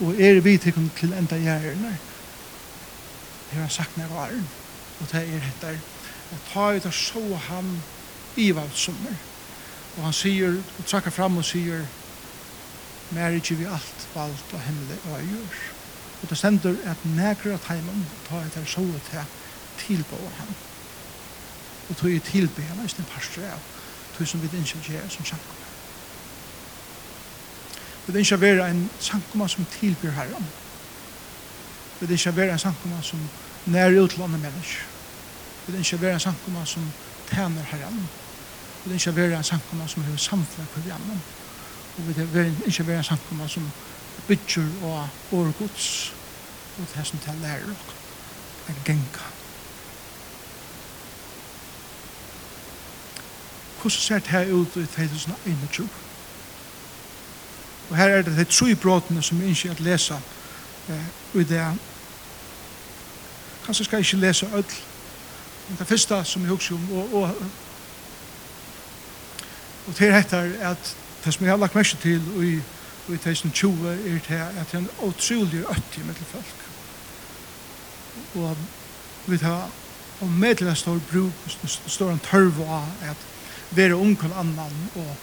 [0.00, 1.90] og er vi til kun til enda gjerne,
[3.50, 4.48] det har han sagt når åren,
[5.00, 5.76] og det er etter,
[6.32, 7.82] og ta ut og så han
[8.36, 9.14] i valgsommer,
[9.96, 11.84] og han sier, og trakker fram og sier,
[13.14, 15.62] mer ikke vi alt valgt og himmelig og av jord.
[16.22, 19.26] Og det stender at nægra teimen på at han så til
[19.76, 20.54] tilbå ham.
[21.88, 23.60] Og tog i tilbe ham, i sin parstre av
[24.14, 25.58] tog som vi ikke gjør som sankum.
[28.06, 30.52] Vi vil ikke være en sankoma som tilbyr herren.
[32.00, 33.30] Vi vil ikke være en sankoma som
[33.64, 34.90] nær utlandet mennesker.
[35.66, 36.92] Vi vil ikke være en sankoma som
[37.30, 38.10] tjener herren.
[38.84, 41.22] Vi vil ikke være en sankoma som har samfunnet på programmet
[41.96, 43.70] og vi vil ikke være en samkommet som
[44.28, 46.14] bytjer og årgods
[46.78, 49.24] og det som til lærer og er genka.
[53.80, 55.88] Hvordan ser det her ut i 2021?
[57.90, 60.14] Og her er det de tre bråtene som jeg ikke har lesa
[60.88, 61.78] eh, i det.
[63.66, 64.74] Kanskje skal jeg ikke lese ødel.
[65.68, 67.34] Men det første som jeg husker om, og, og,
[69.86, 72.54] og til dette er at Det som jeg har lagt mest til i,
[73.08, 73.96] i 2020 er
[74.28, 76.66] det at det er en utrolig øtti med folk.
[78.34, 78.56] Og
[79.26, 79.70] vi tar
[80.20, 81.32] og med til det står bruk,
[81.86, 83.16] står en tørv av at
[83.70, 85.16] være omkring annan og,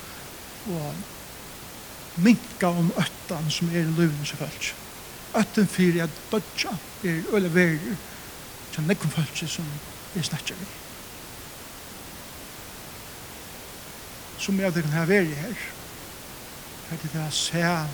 [0.74, 0.96] og
[2.16, 4.74] minka om øttan som er i løven som folk.
[5.40, 7.96] Øtten fyrir at dødja er øle verir
[8.74, 9.66] til nekkum folk som
[10.16, 10.68] er snakka vi.
[14.40, 15.81] Som jeg det kan ha veri her
[16.92, 17.88] hva det var sær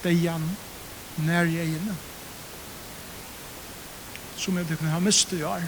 [0.00, 0.44] deian
[1.20, 1.96] nær i egene
[4.38, 5.64] som jeg kunne ha mistet i år.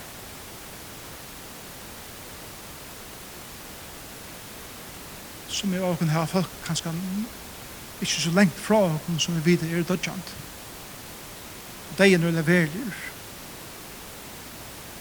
[5.51, 6.95] Som jeg kunne ha folk kanskje
[8.01, 8.87] ikke så lengt fra
[9.19, 10.35] som jeg vet er dødjant.
[11.91, 12.87] Og deian er leverlig.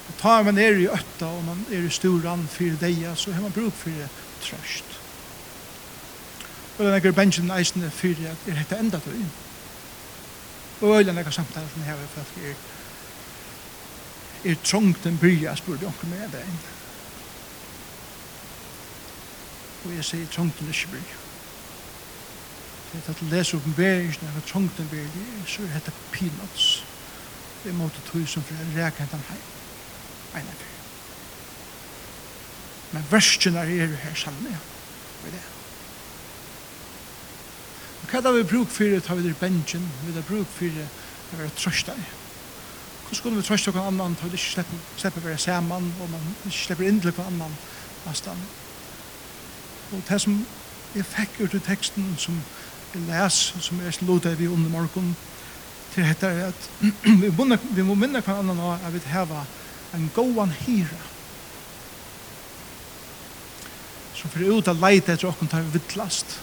[0.09, 3.45] Og tar man er i øtta og man er i storan fyrir deia, så har
[3.45, 4.09] man bruk fyrir
[4.41, 4.99] trøst.
[6.79, 9.23] Og den er bensjen eisende fyrir at er hette enda tøy.
[10.81, 12.55] Og øyla nekka samtale som hever for at er
[14.45, 16.53] er trångt en byrja, spurte onker med deg.
[19.85, 21.17] Og jeg sier trångt en ikke byrja.
[22.93, 26.71] Det er at lese oppenberingene av trångt en byrja, så er dette peanuts.
[27.63, 29.47] Det er måte tøy som for jeg reker hentan heim.
[30.39, 30.67] Einar
[32.91, 34.57] Men verskjene er her samme
[35.23, 35.58] med det.
[38.07, 39.83] Hva er vi bruk for det, tar vi der bensin?
[40.05, 40.87] Vi har bruk for det,
[41.31, 41.99] vi være trøst deg.
[43.03, 44.15] Hvordan skulle vi trøst noen annan?
[44.15, 47.57] tar vi ikke slipper å være sammen, og man ikke slipper inn til noen annan.
[48.05, 48.41] nesten.
[49.91, 50.45] Og det som
[50.95, 52.37] jeg fikk ut i teksten som
[52.93, 55.15] jeg les, som jeg låter vi under morgen,
[55.93, 56.69] til dette er at
[57.03, 59.45] vi må, vi må minne hver annan av at vi har
[59.93, 61.01] en gåan hyra,
[64.13, 66.37] som fyrir ut at leita etter okken tar vi vittlast.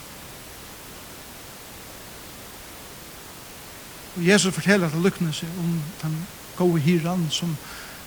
[4.16, 6.14] Og Jesus forteller til lykkene seg om den
[6.56, 7.56] gode hyran som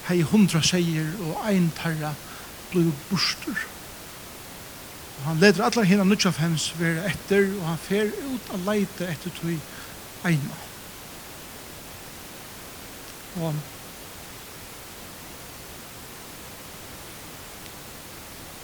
[0.08, 2.15] hei hundra seier og ein tarra
[2.72, 3.65] blod borster.
[5.19, 9.36] Og han leder allar hina nutjafhems vera etter og han fer ut a leite etter
[9.38, 9.52] tog
[10.26, 10.62] eina.
[13.39, 13.54] Og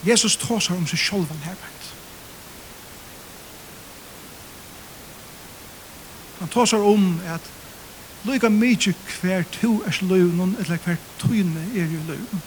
[0.05, 1.94] Jesus tåsar om seg sjolvan herbergt.
[6.45, 7.41] Han tar om at
[8.25, 12.41] Lyga mykje hver to er løvnen, eller hver tøyne er i løvnen.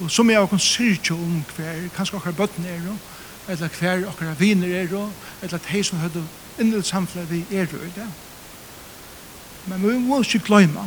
[0.00, 2.96] Og som jeg kan syrkje om hver, kanskje akkurat bøtten er jo,
[3.48, 5.10] eller hver akkurat viner er jo,
[5.42, 6.24] eller de som høyde
[6.58, 8.08] innelt samfunnet vi er jo i det.
[9.66, 10.84] Men vi må ikke gløyma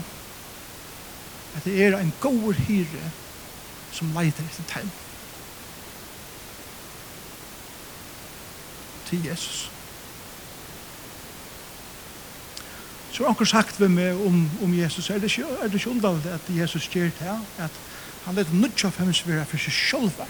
[1.55, 3.11] at det er en god hyre
[3.91, 4.91] som leiter etter tegn.
[9.09, 9.69] Til Jesus.
[9.69, 9.80] Jesus.
[13.11, 15.89] så har anker sagt vi med om, om Jesus, er det ikke, er det ikke
[15.89, 17.71] undanlig at Jesus gjør det her, at
[18.25, 20.25] han lette nødt av hvem som er for seg selv,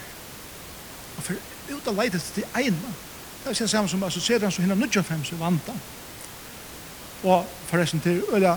[1.16, 1.34] og for
[1.70, 2.94] ut av leidet til ene,
[3.42, 5.80] det er det samme som assosierer han som hinner nødt av hvem som vant han.
[7.22, 8.56] og forresten til øyla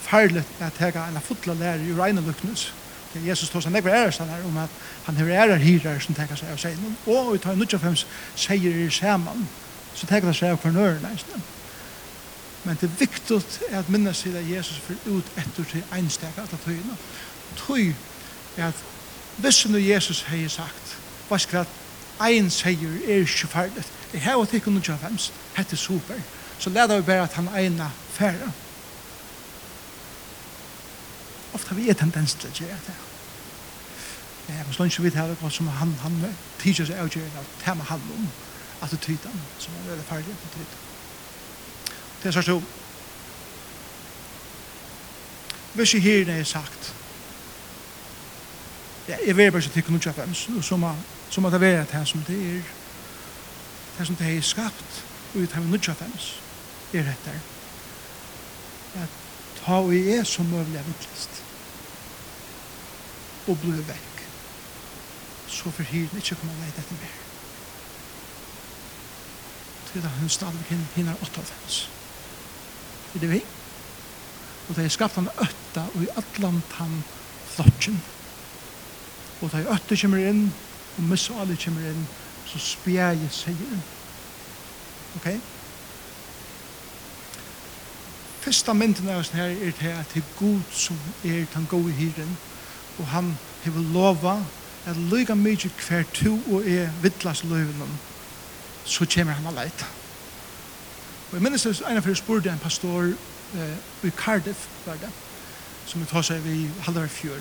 [0.00, 2.74] farligt at jeg har en fotla lærer i regne luknes,
[3.14, 4.70] Jesus tog seg nekva æres han her om at
[5.04, 7.96] han har ærer hirer som tenker seg av seg, og vi tar nødt av hvem
[7.96, 9.48] som sier i sammen,
[9.94, 11.44] så tega seg av kvarnøren, nesten,
[12.64, 16.50] Men det er viktig at minnes til at Jesus fyrir ut etter til einstak at
[16.50, 16.96] det tøyna.
[17.56, 17.94] Tøy
[18.56, 18.84] er at
[19.36, 20.96] hvis nu Jesus hei sagt,
[21.28, 21.78] hva skal at
[22.20, 23.84] ein seier er ikke ferdig.
[24.12, 26.20] Jeg har hatt ikke noe kjøfems, hette super.
[26.58, 28.52] Så leder vi bare at han eina færre.
[31.54, 32.94] ofta har vi et tendens til å gjøre det.
[34.48, 36.16] Ja, men slå ikke vidt her, hva som han, han
[36.62, 38.26] tidser seg avgjørende av tema handlom,
[38.82, 40.91] at det tyder som er veldig ferdig på tyder.
[42.22, 42.62] Det er så.
[45.74, 46.94] Hvis jeg her er sagt,
[49.08, 50.94] ja, jeg vet bare ikke til knutja fem, så må,
[51.30, 52.62] så må det være det som det er,
[53.98, 55.04] det som det er skapt,
[55.34, 56.12] og det er knutja fem,
[56.92, 57.40] er dette.
[59.02, 59.08] At
[59.64, 61.42] ta og jeg er som mulig av utlist,
[63.48, 64.22] og bli vekk,
[65.48, 67.18] så for hyren ikke kommer leit etter mer.
[69.92, 72.01] Til da hun stadig hinner åtta av
[73.14, 73.40] er det vi.
[74.68, 77.00] Og det er skapt han øtta og i allan tann
[77.54, 77.98] flotjen.
[79.42, 80.44] Og det er øtta kommer inn,
[80.96, 82.06] og missale kommer inn,
[82.46, 83.82] så spjer jeg seg inn.
[85.18, 85.28] Ok?
[88.42, 91.92] Fyrsta mynden av oss her er til at det er god som er den gode
[91.94, 92.36] hyren,
[92.98, 94.36] og han hever lova
[94.86, 97.98] at lyga mykje hver to og er vittlas løvnum,
[98.84, 99.84] så kommer han aleit.
[101.32, 103.06] Og jeg minnes en av fyrir spurte en pastor
[103.56, 105.08] eh, i Cardiff, var det,
[105.88, 107.40] som vi tar seg i halvdar fjør,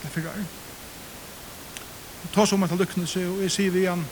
[0.00, 0.46] det fyrre år.
[2.22, 4.06] Vi tar seg om at han lukkne seg, og jeg sier vi igjen,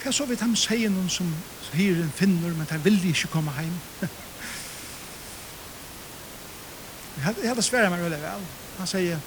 [0.00, 1.28] hva så vidt han sier noen som
[1.68, 3.76] sier en finner, men han vil ikke komme heim.
[7.20, 8.50] jeg hadde svært meg veldig vel.
[8.80, 9.20] Han sier,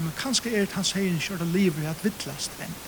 [0.00, 2.78] men kanskje er det han sier ikke at livet er at vittlast enn.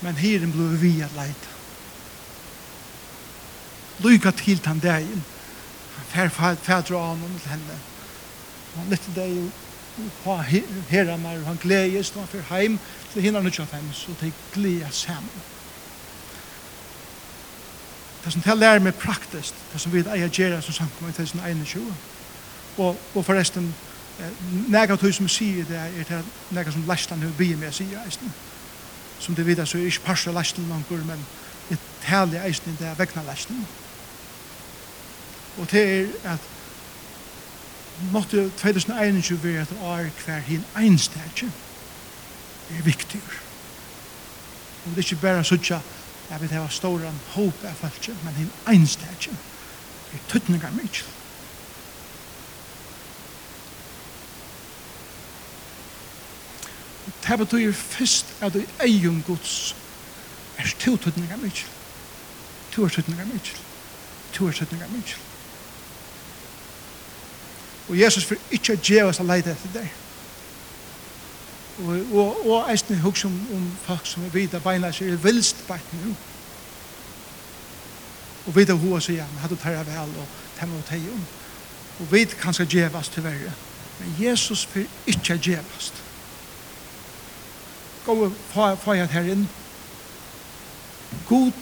[0.00, 1.48] men herren blev vi at lejta.
[3.98, 5.24] Lycka til den dagen.
[6.10, 7.78] Han fædre av honom till henne.
[8.76, 9.50] Han lyfter dig
[10.24, 10.36] på
[10.88, 12.78] herran och han gledes när han fyr heim
[13.12, 15.42] til henne och tjatt hem så det gledes sammen.
[18.24, 21.40] Det som jag lærer meg praktisk, det som vi eier gjerra som samkommer til sin
[21.40, 21.94] egen tjoa.
[22.76, 23.74] Og, og forresten,
[24.68, 28.26] nega tog som sier det er nega som Lestan har bygget med sier eisen.
[28.26, 28.47] Ja
[29.18, 31.24] som du vet, så er ikke parst av lasten langer, men
[31.68, 33.66] det herlige eisen det er vekna lasten.
[35.58, 36.40] Og det er at
[38.12, 41.50] måtte 2021 være et år hver hin einstakje
[42.70, 43.20] er viktig.
[44.84, 45.82] Og det er ikke bare sånn
[46.30, 49.34] at vi har ståren håp av folk, men hin einstakje
[50.14, 51.17] er tøtninger mykje.
[57.28, 59.76] Det betyr først at du eier gods
[60.58, 61.66] er to tøtninger mykje.
[62.72, 63.56] To er tøtninger mykje.
[64.32, 65.16] To er tøtninger mykje.
[67.88, 69.92] Og Jesus vil ikke gjøre oss å leide etter deg.
[71.84, 75.12] Og, og, og eisen er som om om folk som er vidt av beina seg
[75.12, 76.16] er vilst bak nu.
[78.46, 81.24] Og vidt av hva sier, han, hadde du tæra vel og temmer og teg om.
[82.00, 83.52] Og vidt kan skal gjøre oss til verre.
[84.00, 86.07] Men Jesus vil ikke gjøre oss til
[88.16, 89.48] gå få jeg herren.
[91.28, 91.52] God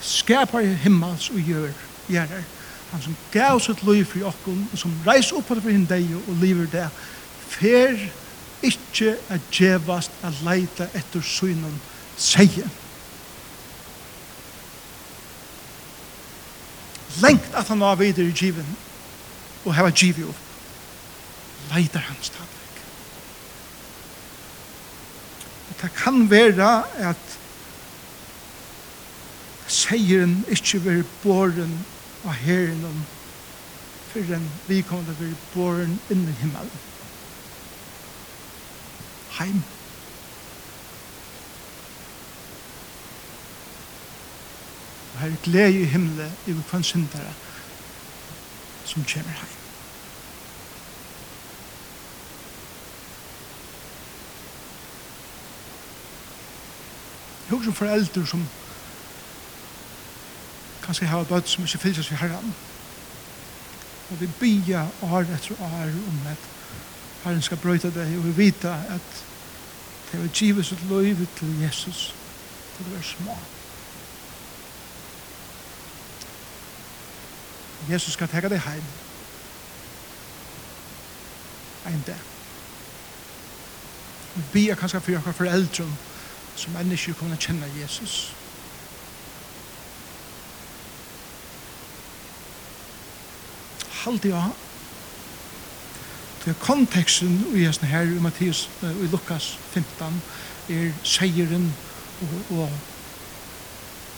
[0.00, 1.70] skapar himmels og gjør
[2.08, 2.44] gjerner.
[2.92, 5.88] Han som gav sitt liv for okken, og som reis opp på det for henne
[5.88, 6.88] deg og lever det,
[7.48, 7.96] fer
[8.62, 11.80] ikkje at djevast at leita etter synen
[12.20, 12.68] seie.
[17.22, 18.76] Lengt at han var videre i given,
[19.64, 20.48] og heva givet opp,
[21.72, 22.51] leitar hans tann.
[25.82, 27.38] det kan være at
[29.66, 31.74] seieren ikke vil båren
[32.24, 33.02] av herren om
[34.12, 36.82] for en vi kommer til å være båren inn i himmelen.
[39.38, 39.62] Heim.
[45.14, 47.34] Og her er glede i himmelen i hver syndere
[48.84, 49.61] som kommer heim.
[57.52, 58.44] Hugsa om foreldre som
[60.82, 62.54] kanskje har bøtt som ikke fylses vi herren.
[64.10, 66.46] Og vi bia år etter år om at
[67.24, 69.18] herren skal brøyta det og vi vita at
[70.12, 72.14] det var givet et løyve til Jesus
[72.76, 73.36] til å være små.
[77.90, 78.84] Jesus skal tega deg heim.
[81.86, 82.24] Ein dag.
[84.34, 85.94] Vi bia kanskje for okkar foreldre om
[86.56, 88.32] som mennesker kommer å kjenne Jesus.
[94.02, 94.48] Halt ja.
[96.42, 100.18] Det er konteksten i hesten her i Mattias i Lukas 15
[100.74, 101.68] er seieren
[102.22, 102.68] og, og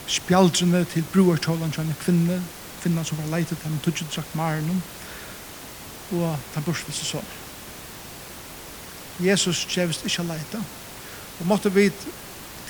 [0.09, 2.41] spjaldrene til broertålen til en kvinne,
[2.81, 4.83] kvinne som var leitet til en tudget sagt maren
[6.13, 7.33] og ta den bursvelse sånn.
[9.25, 10.61] Jesus kjevist ikke leita.
[11.41, 11.89] Og måtte vi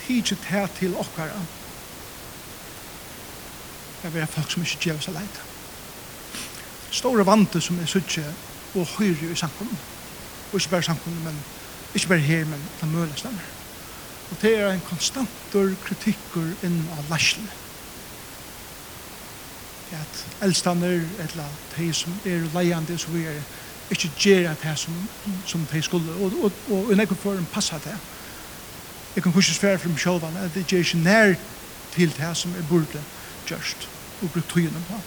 [0.06, 1.40] tidsi det til okkara.
[4.02, 5.40] Det er folk som ikke gjør seg leit.
[6.92, 8.24] Store vante som er suttje
[8.74, 9.78] og høyre i samkommet.
[10.52, 11.40] Og ikke bare samkommet, men
[11.94, 13.38] ikke bare her, men det møles dem.
[14.30, 17.48] Og det er en konstantor kritikker inn av lærsene.
[19.94, 23.40] At eldstander, eller de som er leiande, så vi er
[23.90, 24.94] ikke gjør det som,
[25.46, 26.12] som de skulle.
[26.12, 27.98] Og, og, og, og, og, og, og, og, og, og,
[29.14, 31.34] Jeg kan kursus svære for meg selv, at det er ikke nær
[31.94, 33.02] til det som jeg burde
[33.46, 33.88] gjørst
[34.22, 35.00] og brukt tøyene på.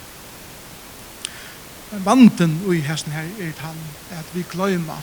[1.92, 3.76] Men vanten i hesten her er han
[4.10, 4.96] at vi gløyma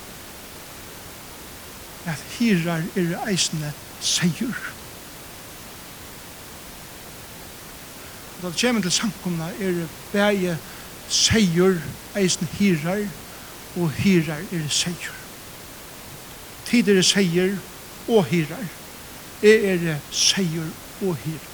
[2.05, 4.53] at hirar er eisne seier.
[8.37, 10.57] Og da det kommer til samkomna er bæge
[11.09, 11.81] seier
[12.15, 13.05] eisne hirar
[13.75, 15.13] og hirar er seier.
[16.65, 17.57] Tid er seier
[18.07, 18.84] og hirar
[19.45, 20.71] er er seier
[21.01, 21.51] og her.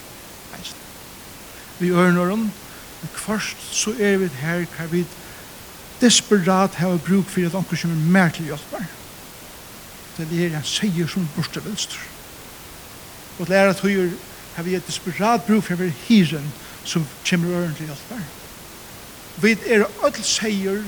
[1.78, 5.04] Vi ørner om, men først så er vi her hva vi
[6.00, 8.84] desperat har bruk for at anker som er mer til hjelper.
[10.18, 11.98] Det er en seier som borste venstre.
[13.38, 14.12] Og det er at høyer
[14.54, 16.52] har vi et desperat bruk for hiren
[16.84, 18.22] som kommer øren til hjelper.
[19.42, 20.82] Vi er alle seier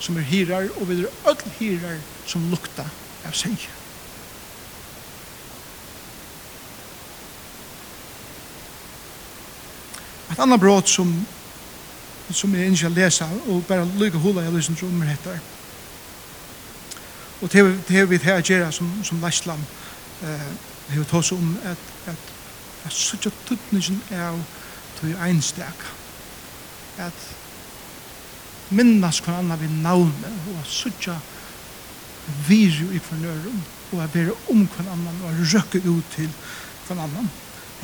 [0.00, 2.86] som er hirar, og vi er alle hirar som lukta
[3.24, 3.79] av seier.
[10.30, 11.10] Et annet brot som,
[12.30, 15.40] som jeg ikke lesa, og bare lykke hula jeg lysen som er etter.
[17.40, 19.60] Og det har vi her gjerra som, som Læsland
[20.22, 20.50] eh,
[20.94, 22.32] har tås om at, at,
[22.84, 24.38] at suttja tuttningen er
[25.00, 25.84] til einstak.
[26.98, 27.26] At
[28.70, 31.18] minnas hver anna vi navne, og such suttja
[32.48, 33.38] viru i hver
[33.92, 36.28] og at være om hver anna og at røkke ut til
[36.86, 37.28] hver anna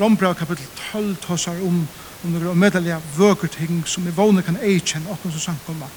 [0.00, 1.88] Rombra kapitel 12 tåsar om um,
[2.26, 5.90] om noen omedelig vøker ting som vi vågne kan eikjenne åkken som samkommer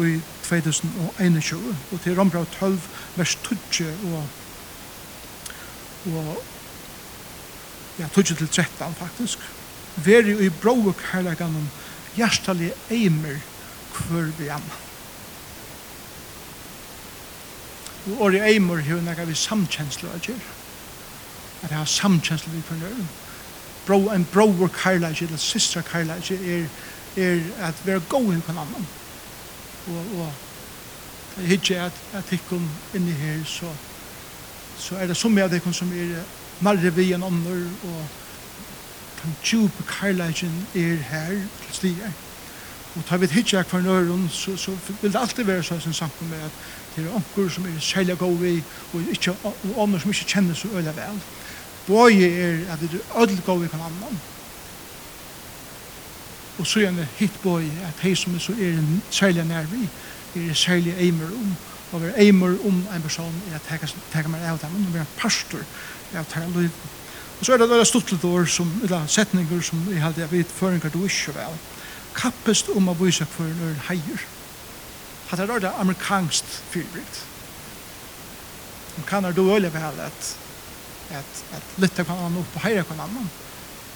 [0.00, 0.16] i
[0.46, 1.60] 2021.
[1.92, 2.78] Og til Rombra 12,
[3.18, 4.24] vers 20 og,
[6.14, 6.30] og
[8.00, 9.44] ja, 20 til 13 faktisk.
[10.04, 11.68] Veri i bråk herlegan om
[12.16, 13.38] hjertelig eimer
[13.94, 14.80] hver vi annan.
[18.04, 20.48] Og året eimer hever nekka vi samkjensler at gjør.
[21.62, 23.06] At jeg har samkjensler vi for nøyren
[23.86, 26.66] bro, en bror carlage eller sister carlage er,
[27.16, 28.86] er at være god i hver annan.
[29.86, 30.32] Og, og
[31.36, 32.38] jeg hittir at, at
[32.94, 33.70] inn i her, så,
[34.78, 36.22] så er det som jeg hikkun som er
[36.60, 38.06] nærre vi en ånder, og
[39.22, 41.28] kan tjupe carlage er her
[41.66, 42.12] til stier.
[42.94, 44.70] Og tar vi hittir hver nøyren, så, så
[45.02, 46.58] vil det alltid være sånn samkom med at
[46.94, 48.62] det er onkur som er særlig god vi,
[48.92, 51.18] og, ikke, og ånder som ikke kjenner så øyla vel.
[51.86, 54.20] Båge er at det er ødel gå i kvannan.
[56.58, 59.88] Og så gjerne det hitt båge at hei som er så er en særlig nervi,
[60.34, 61.56] er en særlig eimer om,
[61.92, 65.16] og er eimer om en person er at teka meg av dem, og er en
[65.18, 65.64] pastor
[66.14, 66.70] av tæra liv.
[67.40, 70.54] Og så er det veldig stuttlet år, som, eller setninger som jeg halte jeg vet,
[70.60, 71.58] føringar du ikke vel.
[72.14, 74.24] Kappest om å vise for en øren heier.
[75.28, 77.20] Hatt er det amerikansk fyrbrikt.
[78.96, 80.34] Man kan du øyelig vel at
[81.10, 83.30] at, at lytte kan han opp og heire kan han.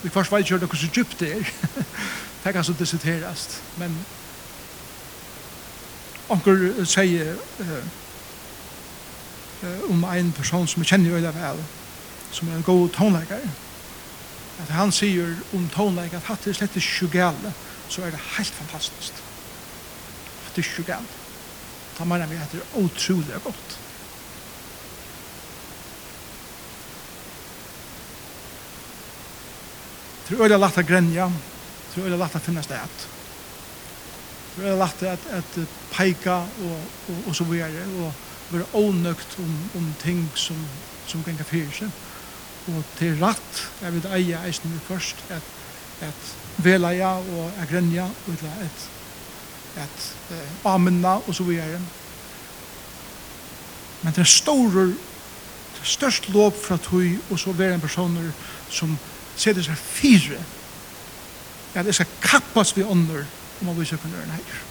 [0.03, 1.53] Vi først var ikke hørt hvordan så djupt det er.
[2.45, 3.63] det kan så diskuteres.
[3.77, 3.97] Men
[6.29, 7.85] onker sier uh,
[9.91, 11.65] om um en person som jeg kjenner veldig vel,
[12.33, 13.43] som er en god tonleikar,
[14.63, 17.53] at han sier om tonleik at hatt er slett ikke gale,
[17.89, 19.13] så er det helt fantastisk.
[20.45, 21.19] Hatt det er ikke gale.
[21.99, 23.79] Da mener vi at det er utrolig godt.
[30.29, 31.31] Det er øyla lagt å grenja.
[31.89, 33.05] Det er øyla lagt å finne sted.
[34.53, 35.55] Det er øyla lagt at, at
[35.95, 36.75] peika og,
[37.09, 37.87] og, og så videre.
[38.03, 40.61] Og være ånøkt om, om ting som,
[41.07, 42.05] som kan fyrir seg.
[42.69, 45.51] Og til rett, jeg vil eie eisen vi først, at,
[46.05, 46.33] at
[46.65, 48.87] velaja og at grenja og et, at,
[49.85, 51.81] at uh, amenna og så videre.
[54.03, 58.33] Men det er store, det er størst lov fra tog og så være en personer
[58.69, 58.99] som
[59.39, 60.41] setter seg fire
[61.79, 63.23] at det skal kappas vi ånder
[63.63, 64.63] om å vise for nøren her.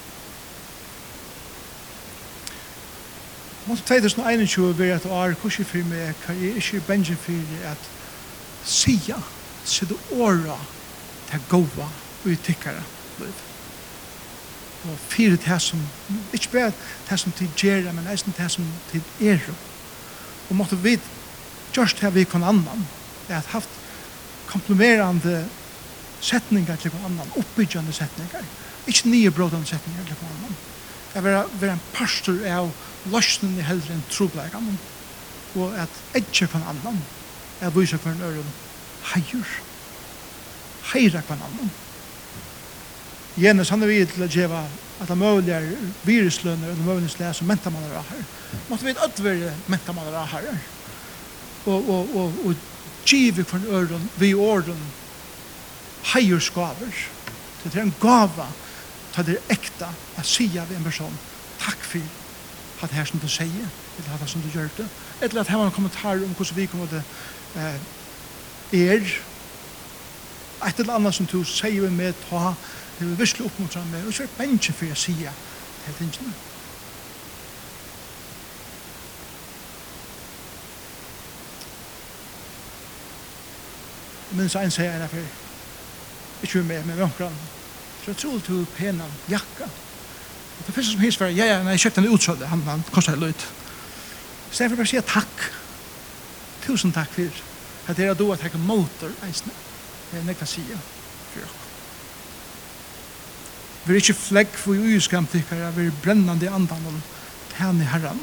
[3.68, 7.90] Måte 2021 vil jeg at år kurset for meg hva jeg ikke bensin for at
[8.68, 9.20] sia
[9.68, 10.56] sitte åra
[11.28, 12.84] til gåva og uttikkere
[13.20, 13.44] liv.
[14.88, 15.82] Og fire til som,
[16.34, 16.72] ikke bare
[17.10, 19.44] til som til gjerra, men eisen til som til er.
[20.50, 20.96] Og måtte vi,
[21.76, 22.88] just her vi kan annan,
[23.28, 23.70] det har haft
[24.48, 25.46] komplimerande
[26.22, 28.46] setningar til på annan, oppbyggjande setningar.
[28.88, 30.56] ikkje nye brådande setningar til på annan.
[31.14, 32.70] Det er være en pastor av
[33.12, 34.78] løsnen i heldre enn trobleikene,
[35.56, 37.02] og at edje på en annan,
[37.62, 38.54] er vyser for en øren
[39.14, 39.54] heier.
[40.94, 41.72] Heira på en annan.
[43.38, 44.64] Jens, han er vidt til å gjeva
[45.02, 45.66] at han møvligar
[46.08, 48.24] viruslønner og møvligar som mentamannar av her.
[48.70, 50.48] Måtte vi et ødverd mentamannar av her.
[51.66, 52.77] Og, og, og, og
[53.08, 54.80] givet for øren, vi åren,
[56.14, 57.04] heier skaver.
[57.64, 58.48] Det er en gava,
[59.14, 61.20] ta det ekta, a sia vi en person,
[61.60, 64.88] takk for at her som du sier, eller at her som du gjør det,
[65.22, 67.02] eller at her var en kommentar om hvordan vi kommer til
[67.58, 67.80] eh,
[68.88, 69.14] er,
[70.68, 72.54] et eller annet som du sier vi med, ta,
[73.00, 75.42] det er virkelig oppmuntra med, og så er det bensje for jeg sier,
[75.86, 76.47] det er tingene.
[84.32, 85.28] men så en sier en affär.
[86.44, 87.36] Ikke med med omkran.
[88.04, 89.68] Så jeg tog til penan, jakka.
[90.60, 92.84] Og det første som hins var, ja, ja, nei, jeg kjøpte en utsødde, han, han
[92.92, 93.48] kostet det løyt.
[94.52, 95.46] Så jeg får bare si takk.
[96.66, 97.44] Tusen takk for
[97.88, 99.54] at dere då at takk motor, eisne.
[100.12, 100.80] Det er nekva sida
[101.32, 101.64] for dere.
[103.88, 107.02] Vi er ikke flekk for uiskam tikkara, vi er brennande andan om
[107.56, 108.20] tæni herran.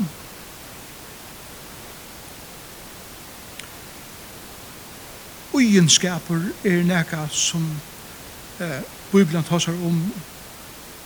[5.55, 7.65] ugenskaper er nekka som
[8.61, 8.81] eh,
[9.13, 10.01] Bibelen tåsar om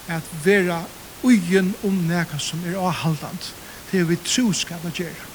[0.08, 0.82] at vera
[1.22, 3.52] ugen om nekka som er avhaldant
[3.90, 5.26] det er vi troskap at gjøre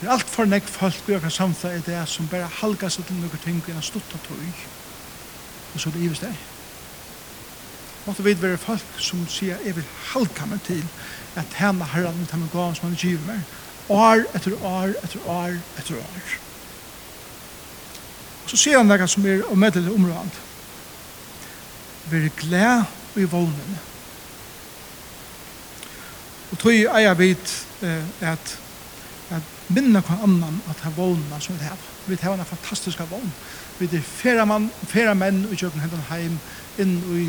[0.00, 3.06] det er alt for nekk folk vi har samfunnet er det som bare halga seg
[3.08, 4.64] til noen ting i stått av tog
[5.74, 6.34] og så det gives det
[8.06, 10.84] måtte vi være folk som sier jeg vil halga meg til
[11.36, 13.56] at henne herren til meg gav som han giver meg
[13.88, 16.36] år etter år etter år etter år
[18.48, 20.44] så ser han noe som er om etter området.
[22.08, 23.76] Vær glad i vågnen.
[26.48, 28.54] Og tog er jeg vidt eh, at,
[29.36, 31.82] at minne hver annan at ha vågnen som vi har.
[32.08, 33.32] Vi har en fantastisk vågn.
[33.78, 36.38] Vi er færa, mann, færa menn og kjøkken hendan heim
[36.80, 37.26] inn i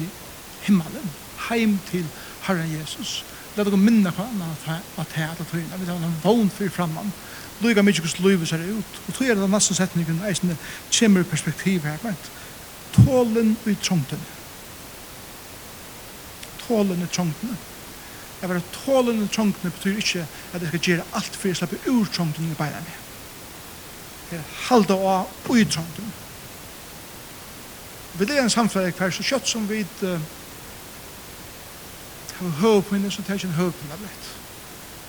[0.64, 1.12] himmelen.
[1.50, 2.08] Heim til
[2.48, 3.26] Herren Jesus.
[3.58, 7.04] La dere minne hver annan at ha at ha at ha at ha at ha
[7.04, 7.28] at
[7.62, 9.00] lukka mykje hos livet ser ut.
[9.08, 10.58] Og tog er det nesten setningen eisne
[10.92, 12.16] kjemmer perspektiv her, men
[12.94, 14.20] Tålen i trångten.
[16.68, 17.58] Tålen i trångten.
[18.42, 21.92] Jeg var tålen i trångten betyr ikke at jeg skal gjøre alt for jeg slipper
[21.92, 22.96] ur trångten i beina mi.
[24.32, 26.14] Jeg halda av ui trångten.
[28.20, 30.20] Vi er en samfunn hver så kjøtt som vi uh,
[32.40, 34.30] har høvpinne, så tar jeg ikke en høy av lett.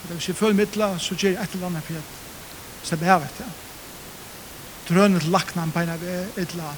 [0.03, 1.97] Det vil si, følg mittla, så gjør jeg et eller annet for
[2.83, 3.51] Så det behøver ikke.
[4.89, 6.73] Drønne til lakna en beina ved etla.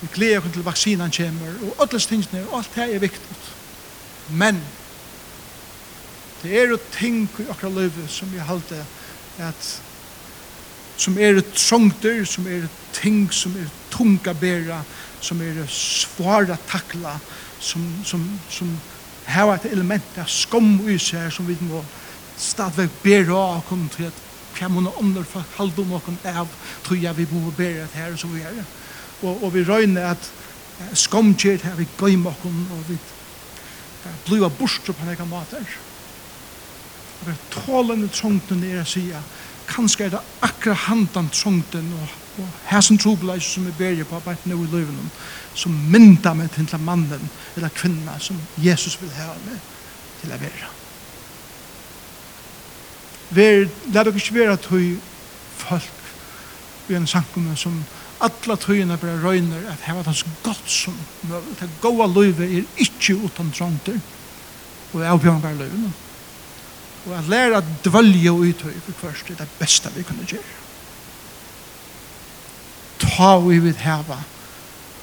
[0.00, 3.36] Vi gleder oss til vaksinan kommer, og alle stingene, og alt det er viktig.
[4.28, 4.60] Men,
[6.42, 8.80] det er jo ting i okra løyve som vi halte
[9.38, 9.82] at
[10.96, 14.82] som er trångter, som er ting som er tunga bæra,
[15.20, 17.16] som er svara takla,
[17.58, 18.74] som, som, som
[19.26, 21.82] har et element av skom i seg som vi må
[22.38, 26.50] stadvek bæra og komme til at hva må noen andre for halde om åkken av,
[26.84, 28.64] tror jeg vi må bære det her og så er.
[29.22, 30.30] Og, og vi røyner at
[30.98, 32.98] skomkjert her vi gøy med åkken, og vi
[34.26, 35.78] blir borster på noen måter.
[37.20, 39.06] Og det tålende trångten er å si
[39.70, 44.50] kanskje er det akkurat handan trångten og, og hæsen trobeleis som vi bærer på bare
[44.50, 45.10] nå i løven
[45.54, 49.58] som mynda meg til mannen eller kvinna som Jesus vil ha med
[50.20, 50.81] til å være
[53.34, 54.94] ver, let dere ikke være tøy
[55.56, 55.98] folk
[56.90, 57.82] i en sankumme som
[58.22, 61.56] alla tøyene bare røyner at heva det så godt som møvlig.
[61.60, 63.98] Det gode løyve er ikke utan dronter
[64.92, 65.92] og avbjørn bare løyvene.
[67.06, 70.58] Og at lære at dvølje og uttøy for først er det beste vi kunne gjøre.
[73.02, 74.20] Ta vi vil heva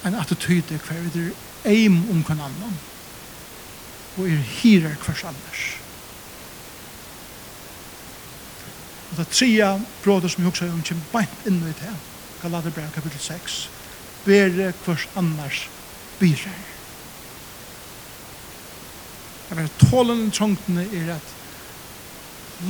[0.06, 2.78] en attityde hver vi er eim om hver annan
[4.16, 5.79] og er hirer hver annars.
[9.10, 11.94] Og det tria brådet som vi også har kjem beint inn i det,
[12.40, 13.56] Galaterbrev kapitel 6,
[14.24, 15.64] bere hvers annars
[16.20, 16.60] byrer.
[19.50, 21.32] Jeg vet, tålende trångtene er at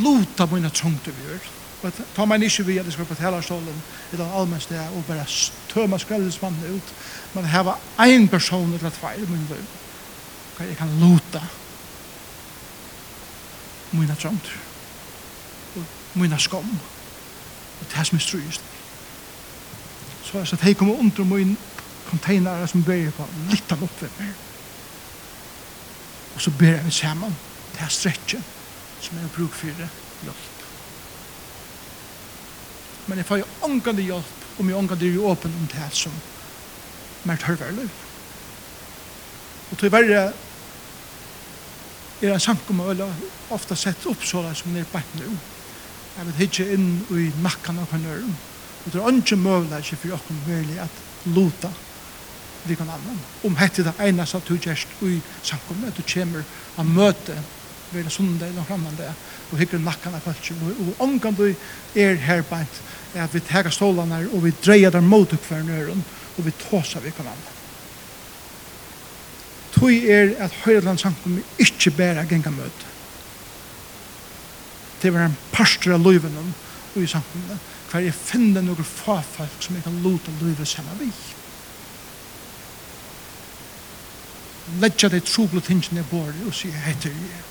[0.00, 1.50] luta mine trångte vi gjør.
[1.80, 3.82] Og ta meg ikke vi at jeg skal på talarstolen
[4.12, 5.26] i den allmenn sted og bare
[5.72, 6.94] tøma skveldesmannen ut.
[7.34, 9.76] Men her var en person eller tvær i min liv.
[10.60, 11.40] Jeg kan luta
[13.92, 14.69] mine trångte
[16.14, 16.78] mine skam.
[17.80, 18.70] Og det som er strøyest
[20.30, 21.58] så jeg det at jeg kommer under min
[22.06, 24.34] containere som ber på litt av oppe oppvimmer
[26.34, 27.36] og så ber jeg meg sammen
[27.74, 28.44] det er stretchen
[29.00, 29.88] som jeg bruk for det
[30.22, 30.66] hjelp
[33.08, 36.14] men jeg får jo ångande hjelp om jeg ångande er åpen om det som
[37.26, 37.88] mer tørver løy
[39.70, 40.22] og til verre
[42.20, 43.06] er en sankum og
[43.50, 45.59] ofta sett opp sådär som det er bare nu
[46.16, 48.34] Jeg vil hitje inn i nakkan av hverandre.
[48.80, 51.70] Og det er ikke mulig ikke for åkken mulig at luta
[52.64, 53.20] vi kan annan.
[53.44, 56.44] Om hette det ene som du gjerst i samkommet, at du kommer
[56.76, 57.36] og møte
[57.90, 59.12] ved en sundag eller noen det,
[59.50, 60.74] og hikker nakkan av hverandre.
[60.84, 62.82] Og omgang du er her beint,
[63.14, 66.04] er at vi teker stålene og vi dreier der mot hver nøren,
[66.36, 67.56] og vi tåser vi kan annan.
[69.74, 72.90] Tøy er at Høyreland samkommet ikke bærer gengamøte
[75.00, 79.62] til å være en parster av løyven og i samfunnet, hver jeg finner noen fafolk
[79.62, 81.10] som jeg kan lute løyve sammen vi.
[84.82, 87.44] Ledja det troble tingene jeg bor og sier heter jeg.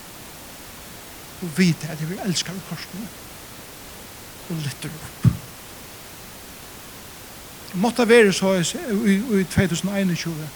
[1.44, 3.08] Og vite at jeg vil elske av korsene
[4.50, 5.30] og lytter opp.
[7.80, 10.48] Måtte være så i 2021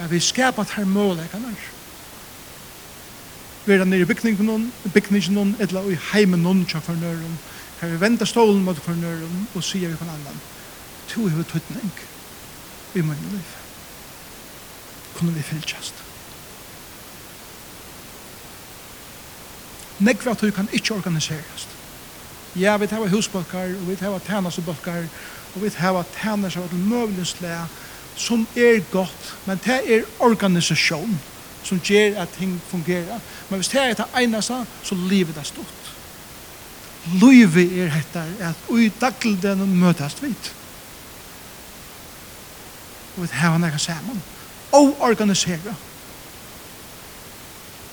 [0.00, 1.83] at vi skapet her målegene her
[3.66, 7.38] vera nere i bygningen, bygningen, eller i heimen noen tja for nøren,
[7.80, 10.40] her vi venda stålen mot for nøren, og sier vi på en annan,
[11.08, 11.92] to er vi tøytning
[12.94, 13.54] i min liv.
[15.14, 15.94] Kunne vi fylltjast.
[19.98, 21.68] Nekve at du kan ikke organiserast.
[22.56, 25.06] Ja, vi tar husbalkar, og vi tar tænasebalkar,
[25.54, 27.68] og vi tar tænasebalkar, og vi tar tænasebalkar,
[28.16, 31.20] som er godt, men det er organisasjon
[31.64, 33.20] som gjør at ting fungerer.
[33.48, 35.90] Men hvis det er det eneste, så livet er stort.
[37.20, 40.52] Livet er hette at ui dagligden møtes vidt.
[43.16, 44.22] Og vi har noe sammen.
[44.72, 45.74] Og organisere.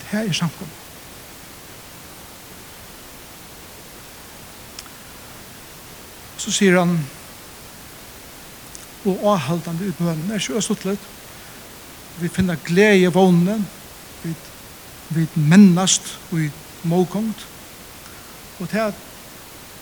[0.01, 0.77] Det er samkommet.
[6.41, 6.95] Så sier han,
[9.05, 11.09] og avhaldande utmønnen, er ikke østutlet,
[12.21, 13.67] vi finner glede i vånen,
[14.23, 14.33] vi,
[15.09, 16.49] vi mennast og i
[16.83, 17.47] målkomt,
[18.59, 18.99] og det er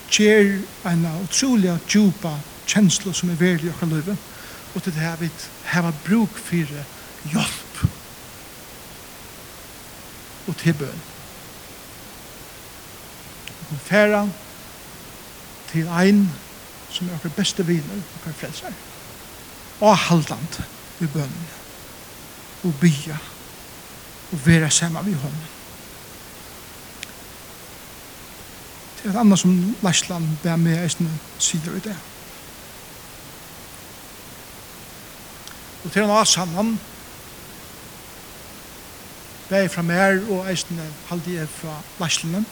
[0.10, 2.34] gjør en utrolig djupa
[2.70, 4.18] kjensla som er verlig i okker løyve,
[4.76, 5.30] og det er vi
[5.70, 6.74] har bruk for
[7.30, 7.84] hjelp
[10.48, 11.02] og til bøn.
[13.70, 14.24] Og færa
[15.70, 16.24] til ein
[16.90, 18.74] som er okker beste viner og okker frelser.
[19.80, 20.62] Og halvdant
[21.00, 21.59] i bønnen
[22.64, 23.18] og bya
[24.32, 25.48] og vera saman med honom.
[28.98, 31.98] Det er et annet som Lashland ber med eisne sider i det.
[35.86, 36.80] Og til han av sammen
[39.50, 42.46] bærer fra mer og eisne halde jeg fra Læsland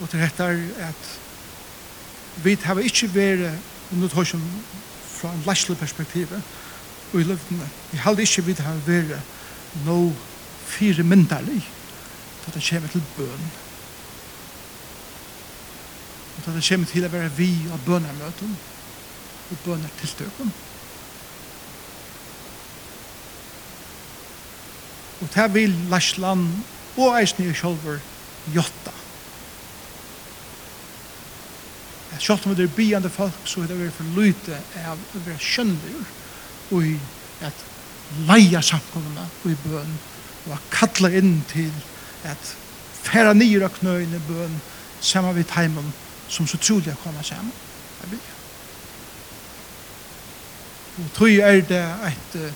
[0.00, 1.10] og til dette er at
[2.42, 3.44] vi har ikke vært
[3.92, 4.40] og nå tar jeg
[5.06, 6.32] fra en læslig perspektiv
[7.20, 7.68] i løvdene.
[7.92, 9.20] Jeg har ikke vidt har vært
[9.86, 10.12] no
[10.66, 11.60] fire mynderlig
[12.42, 13.44] da det kommer til bøn.
[16.36, 18.56] Og da det kommer til å være vi og bønermøten
[19.50, 20.52] og bønertilstøkken.
[25.22, 26.48] Og det vil Lashland
[26.96, 28.00] og eisne i sjolver
[28.54, 28.94] jotta.
[32.18, 36.02] Sjolver med det byande folk så er det vært for lyte av å være skjønnelig
[36.72, 36.96] og i
[37.40, 37.64] at
[38.28, 39.94] leia samkommene og i bøn
[40.46, 41.72] og at kalla inn til
[42.28, 42.52] at
[43.02, 44.60] færa nyra knøyne bøn
[45.00, 45.92] saman vid heimen
[46.28, 47.52] som så trolig er kommet saman.
[48.02, 48.18] Jeg vil
[50.98, 52.54] og tog er det et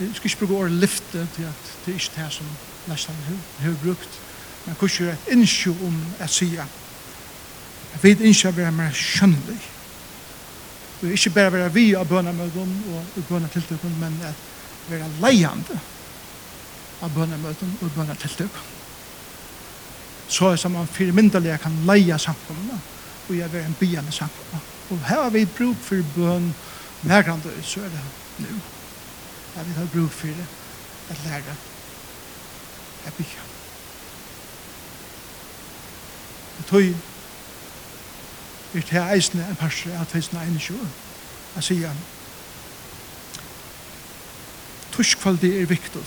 [0.00, 2.46] jeg skal ikke bruke året lyfte til at det er ikke det som
[2.88, 3.14] nesten
[3.60, 4.20] har brukt
[4.66, 6.66] men kurser et innsjø om at sier
[7.94, 9.60] at vi ikke er mer skjønnelig
[11.02, 14.42] og ikke bare være vi av bønamøten og bønatiltøkken, men at
[14.90, 15.78] være leiende
[17.02, 18.68] av bønamøten og bønatiltøkken.
[20.28, 22.78] Så er det som man mindre kan leie samfunnet,
[23.28, 24.70] og jeg være en bygjende samfunnet.
[24.90, 26.54] Og her har vi bruk for bøn
[27.02, 28.02] nærkant, så er det
[28.38, 28.58] nå.
[29.56, 30.46] Jeg vil ha bruk for det,
[31.10, 31.56] at lære
[33.06, 33.40] at bygge.
[36.58, 37.11] Og tog
[38.80, 40.78] er til eisene en parser av 2021.
[41.56, 41.98] Jeg sier,
[44.92, 46.04] tuskvaldi er viktig,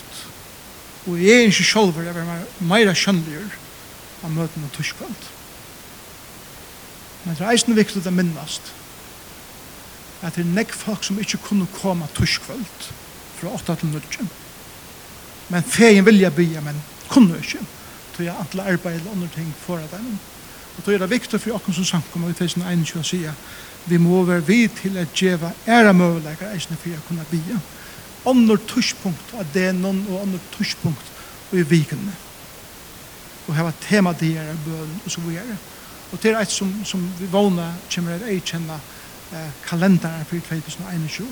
[1.06, 3.52] Og jeg er ikke sjolver, jeg er meira kjønnligur
[4.24, 5.28] av møten av tuskvald.
[7.24, 8.72] Men det er eisene viktig å minnast
[10.24, 12.90] at det er nekk folk som ikke kunne komme tuskvald
[13.36, 14.28] fra 8 til 0.
[15.52, 16.78] Men fegin vilja bya, men
[17.10, 17.62] kunne ikke.
[18.16, 20.18] Så jeg antla arbeid og andre ting for at dem.
[20.76, 23.02] Og då er det viktig for oss som sankum og vi samkommer i 2021 å
[23.02, 23.24] si
[23.86, 27.58] vi må være vid til at djeva æra møvelækere eisne for å kunne bia.
[28.26, 31.12] Ånder tushpunkt av det noen og ånder tushpunkt
[31.54, 32.14] i vikene.
[33.46, 35.58] Og hava tema det er bøn og så videre.
[36.12, 38.80] Og det er et som, som vi vana kommer til å erkjenne
[39.32, 41.30] eh, kalenderen for 2021.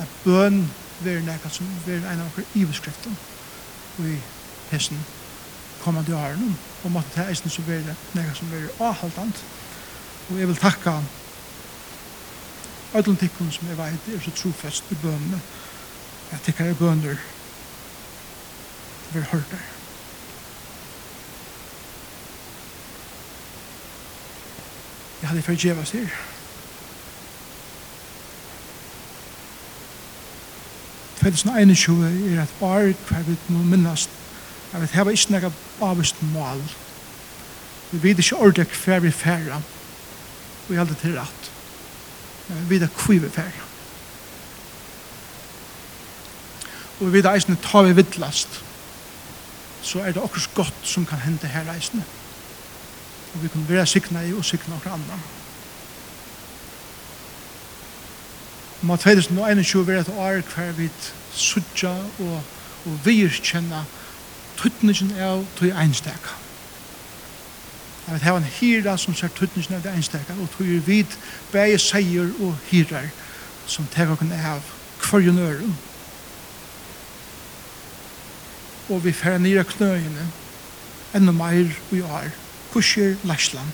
[0.00, 0.62] At bøn
[1.04, 3.16] er nekka som er en av våre iveskriftene
[4.08, 4.16] i
[4.72, 5.04] hesten
[5.86, 7.84] kommande åren og måtte ta eisen som blir
[8.16, 9.42] nega som blir avhaldant
[10.26, 10.96] og jeg vil takka
[12.98, 15.38] ödlund tikkun som jeg veit er så trofest i bønene
[16.32, 17.22] jeg tikkar i bønner
[19.12, 19.64] vi har hørt der
[25.22, 26.18] jeg hadde forgjevast her
[31.16, 34.25] Fælsen 21 er et år hver vi må minnast
[34.72, 36.62] Jeg vet, her var ikke noe avvist mål.
[37.92, 39.62] Vi vet ikke ordet hver vi færre.
[40.68, 41.50] Vi er til rett.
[42.48, 43.66] Men Vi vet hver vi færre.
[47.00, 48.62] Og vi vet eisene, tar vi vidtlast,
[49.82, 52.04] så er det akkurat godt som kan hende her eisene.
[53.34, 55.18] Og vi kan være sikna i og sikna akkurat andre.
[58.82, 60.88] Må 2021 være et år hver vi
[61.32, 62.42] sutja og,
[62.86, 63.84] og virkjennom
[64.56, 66.30] tøtningen av tøy einstak.
[68.06, 71.16] Jeg vil hava en hyra som ser tøtningen av det einstak, og tøy vid
[71.52, 73.10] bæge seier og hyrar
[73.66, 74.62] som tek okken av
[75.02, 75.76] kvarjen øren.
[78.88, 80.28] Og vi færa nira knøyene
[81.16, 82.30] enda meir vi er,
[82.72, 83.72] kusher lærslan,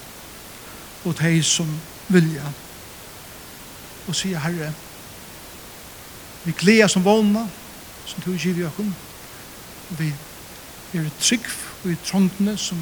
[1.04, 1.68] og de som
[2.08, 2.52] vilja,
[4.08, 4.72] og sier, Herre,
[6.44, 7.46] vi gleder som vågna,
[8.06, 8.94] som du giver okken,
[9.98, 10.12] vi
[10.92, 11.46] er trygg
[11.88, 12.80] i trondene som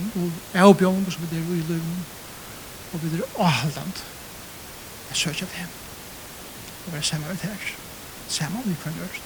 [0.52, 2.00] er avbjørn som er i løven
[2.92, 4.02] og vi er avhaldant
[5.10, 5.76] jeg søker av dem
[6.86, 7.68] og er sammen med her
[8.28, 9.22] sammen med hver nørt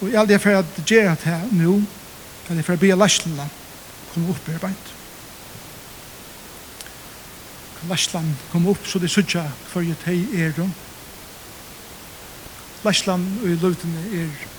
[0.00, 1.76] og jeg aldri er for at gjøre det her nå
[2.48, 3.48] jeg er for å be lærslene
[4.12, 4.98] komme opp i arbeid
[7.88, 10.54] Lashlan kom opp, så det sutja for jo tei er
[12.84, 14.51] Lashlan og i løvdene er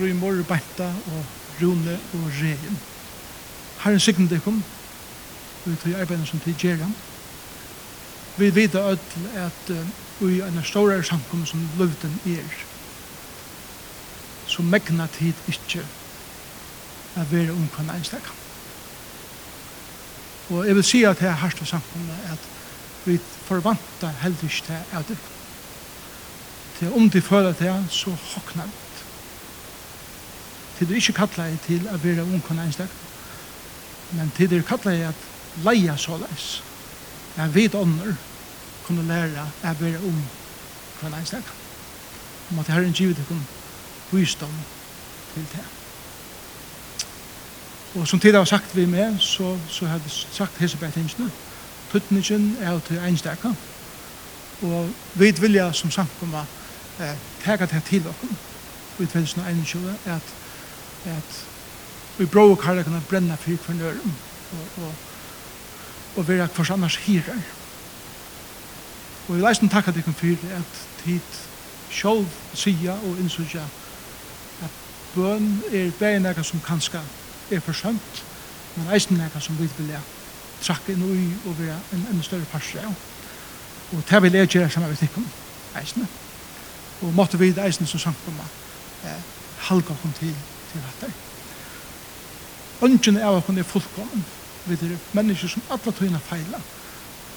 [0.00, 1.24] Grimor, Benta og
[1.60, 2.78] Rune og Regen.
[3.80, 4.62] Her Herren sikten til kom,
[5.66, 6.94] vi tar arbeidene som til Gjeran.
[8.38, 8.96] Vi vet ødel
[9.36, 9.72] at
[10.20, 12.48] vi er en større samkommet som løvden er,
[14.46, 15.84] så megna tid ikke
[17.16, 18.36] er være omkvann einstakam.
[20.50, 22.52] Og jeg vil si at det er hatt samkommet at
[23.04, 25.18] vi forvanta heldigst til at det.
[26.78, 28.89] Til om de føler det, så hoknar vi
[30.80, 32.92] til du ikke kallet til å være ungkona einstak,
[34.16, 35.26] men til du kattler deg at
[35.66, 36.62] leia såleis,
[37.36, 38.16] Jeg vet ånder
[38.86, 41.44] kunne lære å være ungkona einstak.
[42.50, 43.44] Om at Herren givet deg om
[44.10, 44.56] visdom
[45.34, 45.66] til det.
[47.94, 51.30] Og som tid har sagt vi med, så, så har vi sagt Hesebeth Hinsene,
[51.92, 53.56] tuttningen er til einstakene,
[54.62, 56.46] og vi vilja som samkomma
[57.00, 58.36] eh, tega det til okkur
[59.00, 60.36] i 2021 at
[61.06, 61.46] at
[62.18, 64.14] vi brå og karla kan brenna fyr for nøren
[64.52, 64.94] og, og,
[66.16, 67.40] og vera kvars annars hirar.
[69.28, 71.38] Og vi leisen takka dikkan fyrir at tid
[71.90, 73.62] sjálf sia og innsutja
[74.62, 74.80] at
[75.14, 77.00] bøn er bæn eka som kanska
[77.50, 78.24] er forsømt,
[78.76, 80.00] men eisen eka som vi vilja
[80.62, 82.94] trakka inn ui og vera en enda større parser av.
[83.92, 85.26] Og det vil jeg gjøre saman vi tikkum
[85.80, 86.06] eisne.
[87.02, 88.44] Og måtte vi eisne som samkomma
[89.04, 89.22] eh,
[89.70, 90.34] halga okkur til
[90.70, 91.12] til dette.
[92.82, 94.24] Ønsken av oss er fullkommen.
[94.64, 96.62] Vi er mennesker som alle tøyene feiler.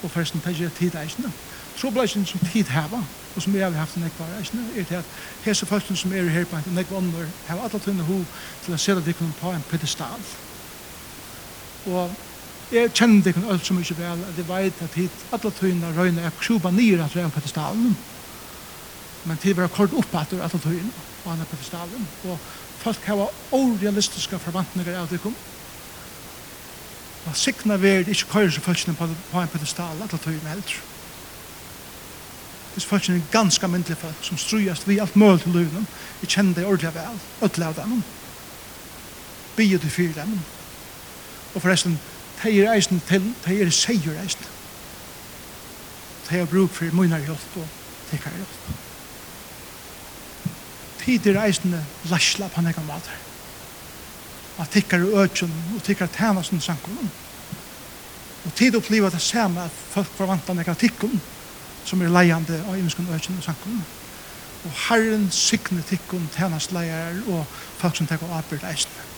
[0.04, 1.32] Og forresten tar ikke tid eisene.
[1.80, 3.00] Troblasjen som tid heva,
[3.36, 5.06] og som jeg har haft en ekvar eisene, er til at
[5.46, 8.20] hese folkene som er her på en ekvar ånder, heva alle tøyene ho
[8.66, 10.28] til å se at de kunne på en pedestal.
[11.86, 12.12] Og
[12.72, 15.94] jeg kjenner det kun alt så mye vel, at jeg vet at hit alle tøyene
[15.96, 17.96] røyne er kjuba nyr at det er pedestalen.
[19.24, 20.92] Men tid var kort opp etter alle tøyene
[21.24, 22.08] på en pedestalen.
[22.28, 22.40] Og
[22.84, 25.36] folk hava orealistiska forvantningar av dikum.
[27.24, 30.82] Og sikna verð ikkje køyrir seg fölkene på, på en pedestal alla tøyene heldur.
[32.74, 35.88] Hvis fölkene er ganska myndelig folk som strujast vi alt møl til løvnum.
[36.22, 38.04] Vi kjenner det ordelig vel, ødelig av dem.
[39.56, 40.40] bygge til fyrir dem.
[41.56, 42.00] Og forresten,
[42.42, 44.50] teir eisen til, teir seier eisen.
[46.30, 47.68] Teir bruk for munar hjelp og
[48.12, 48.83] tekar hjelp
[51.04, 53.20] tider eisende lasla på nekka mater.
[54.60, 57.12] At tikkar i øtjen og tikkar tæna som sankunnen.
[58.46, 61.22] Og tid oppliva det samme at folk forvanta nekka tikkun
[61.86, 63.84] som er leiande av imenskun øtjen og sankunnen.
[64.64, 67.46] Og herren signe tikkun tænas leier og
[67.82, 69.10] folk som tekkar avbyrd eisende.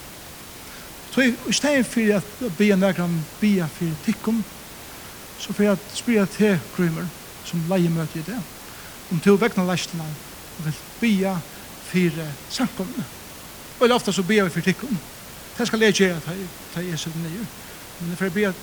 [1.12, 4.44] Så i stedet for at bia nekran bia for tikkun
[5.40, 7.06] så for at spyrir til grymer
[7.46, 8.38] som leie møte i det.
[9.12, 10.06] Om to vekna leistina
[10.64, 11.36] vil bia
[11.96, 13.06] for samkomne.
[13.80, 14.98] Og ofte så ber vi for tikkum.
[15.58, 16.20] Det skal jeg gjøre
[16.74, 17.48] til Jesu nye.
[18.00, 18.56] Men for får jeg be at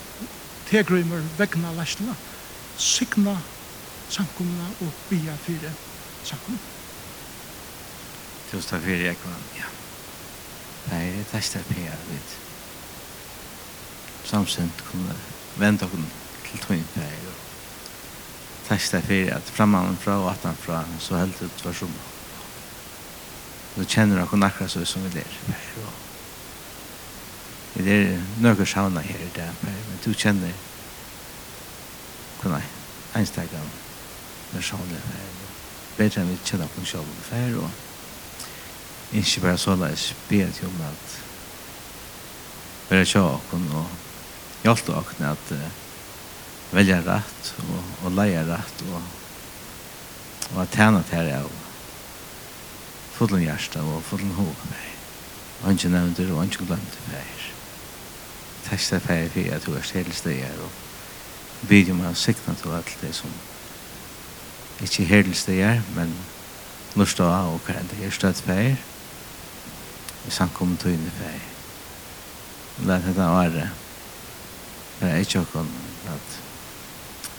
[0.68, 2.14] tegrymer vegna lastene,
[2.76, 3.37] signa
[4.09, 5.72] samkomne og be for
[6.24, 6.59] samkomne.
[8.51, 9.68] Tusen takk for Ekvann, ja.
[10.91, 12.35] Nei, det er testet per jeg, vet.
[14.28, 15.16] Samsent kunne
[15.57, 15.97] vende oss
[16.51, 21.41] til tøyen per jeg, og testet for at framman fra og atan fra, så helt
[21.43, 22.12] ut var sommer
[23.75, 25.39] så kjenner dere akkurat så som vi er.
[27.75, 30.53] Det er noen sauna her i Per, men du kjenner
[32.43, 32.61] kunne
[33.16, 33.70] einstakene
[34.53, 35.31] når sauna er
[35.97, 39.89] bedre enn vi kjenner på en sjål før, og ikke bare så la
[40.29, 41.16] be til om at
[42.91, 43.89] bare sjå åkken og
[44.66, 45.66] hjelpe åkken at uh,
[46.77, 49.03] velja rett og, og leie rett og,
[50.53, 51.62] og at tjene til det og
[53.23, 54.87] fullen hjärsta og fullen hov meg.
[55.70, 57.45] Anki nevndir og anki glemte fær.
[58.66, 63.31] Teksta fær fyrir at du er helstegar og om av sikna til alt det som
[64.83, 66.11] ikkje helstegar, men
[66.99, 68.75] norsta av og kvar enda er støtt fær
[70.27, 71.39] i sankum tøyne fær.
[72.83, 73.70] Læt hetta
[75.01, 75.66] Det er ikkje okkur
[76.11, 76.39] at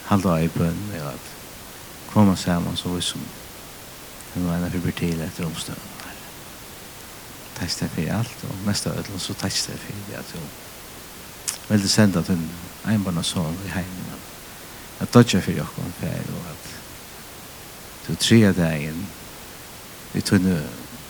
[0.08, 1.32] halda av i bønn og at
[2.08, 3.43] koma saman så vi som
[4.34, 5.40] nu är det för till ett
[7.54, 10.38] Takk deg for alt, og mest av ødelen så takk deg for det at du
[11.68, 12.40] veldig senda til
[12.90, 14.24] en barn og sånn i heimen.
[15.00, 16.74] At tacka för jag kom för och att
[18.06, 19.06] du tre dagen
[20.12, 20.62] vi tunne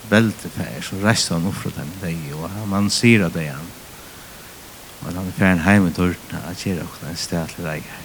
[0.09, 3.68] bälte för så resten av offret dem deg og man ser deg han
[5.01, 8.04] og han er färd hem i at att göra en städlig väg här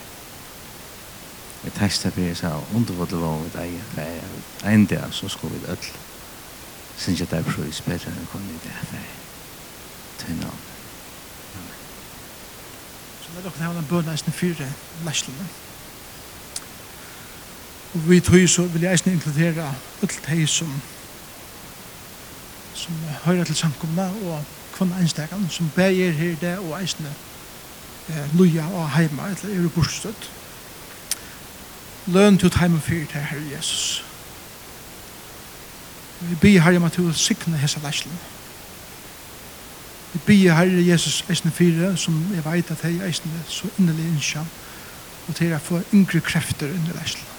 [1.64, 5.92] vi testa fyrir så undervått var med deg for en dag så skulle vi ødel
[6.98, 10.52] synes jeg det er prøys bedre enn å komme i det for til nå
[13.24, 14.70] Så vil dere har en bønne eisne fire
[15.06, 15.50] læslene
[17.94, 20.74] og vi tog så vil jeg eisne inkludere ødel teg som
[22.80, 22.96] som
[23.26, 24.44] høyra til samkomna og
[24.74, 27.12] kvann einstakan som beger her det og eisne
[28.10, 30.32] eh, luja og heima eller er bortstøtt
[32.14, 34.06] løn til heimen fyrir til Herre Jesus.
[36.20, 38.20] Vi byr Herre om at du sikne hessa læslen.
[40.14, 44.44] Vi byr Herre Jesus eisne fyrir som jeg veit at hei eisne så innelig innsja
[45.28, 47.30] og til å få yngre krefter under læslen.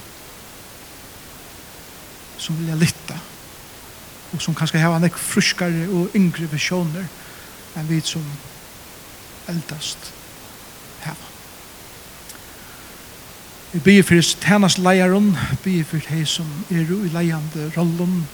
[2.39, 3.18] Som vilja lytta
[4.33, 7.05] og som kanskje hava nek fruskare og yngre visjoner
[7.77, 8.25] enn vi som
[9.51, 10.12] eldast
[13.73, 18.27] Vi byr for tænas leieren, byr for hei som er i leiande rollen,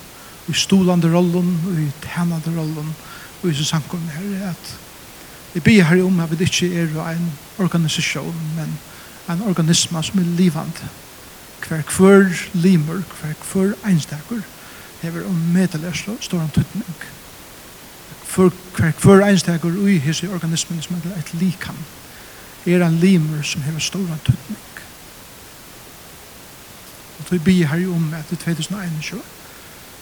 [0.49, 2.95] i stolande rollen, i tænande rollen,
[3.43, 4.79] og i så sankum her, at
[5.55, 8.79] vi byr her om at vi ikke er en organisasjon, men
[9.29, 10.89] en organisme som er livande.
[11.69, 14.41] Hver hver limer, hver hver einstakur,
[15.03, 16.97] hever om medelig stor om tøtning.
[18.35, 21.77] Hver hver einstakur ui hese organismen som er et likam,
[22.67, 24.66] er en limer som hever stor om tøtning
[27.27, 29.23] Og vi blir her om at i 2021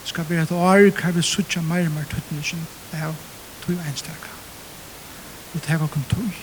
[0.05, 3.15] skal være et år hva vi suttja mer mer tøtningen av
[3.65, 4.33] tog enstaka.
[5.55, 6.35] Og det var kun tog.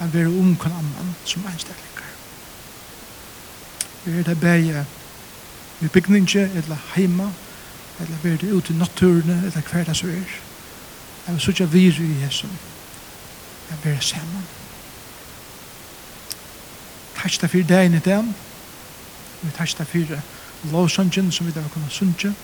[0.00, 2.08] Men vi er om kun annan som enstaklinger.
[4.04, 4.86] Vi er det bare
[5.80, 7.32] vi bygninger, eller heima,
[8.00, 10.32] eller vi er det ute i naturene, eller hver det så er.
[11.26, 12.50] Jeg vil suttja vir i Jesus.
[13.70, 14.46] Jeg vil være sammen.
[17.16, 18.24] Takk for dagen i dag.
[19.42, 20.20] Vi tar ikke fire
[20.72, 22.34] lovsangen som vi da kunne sunge.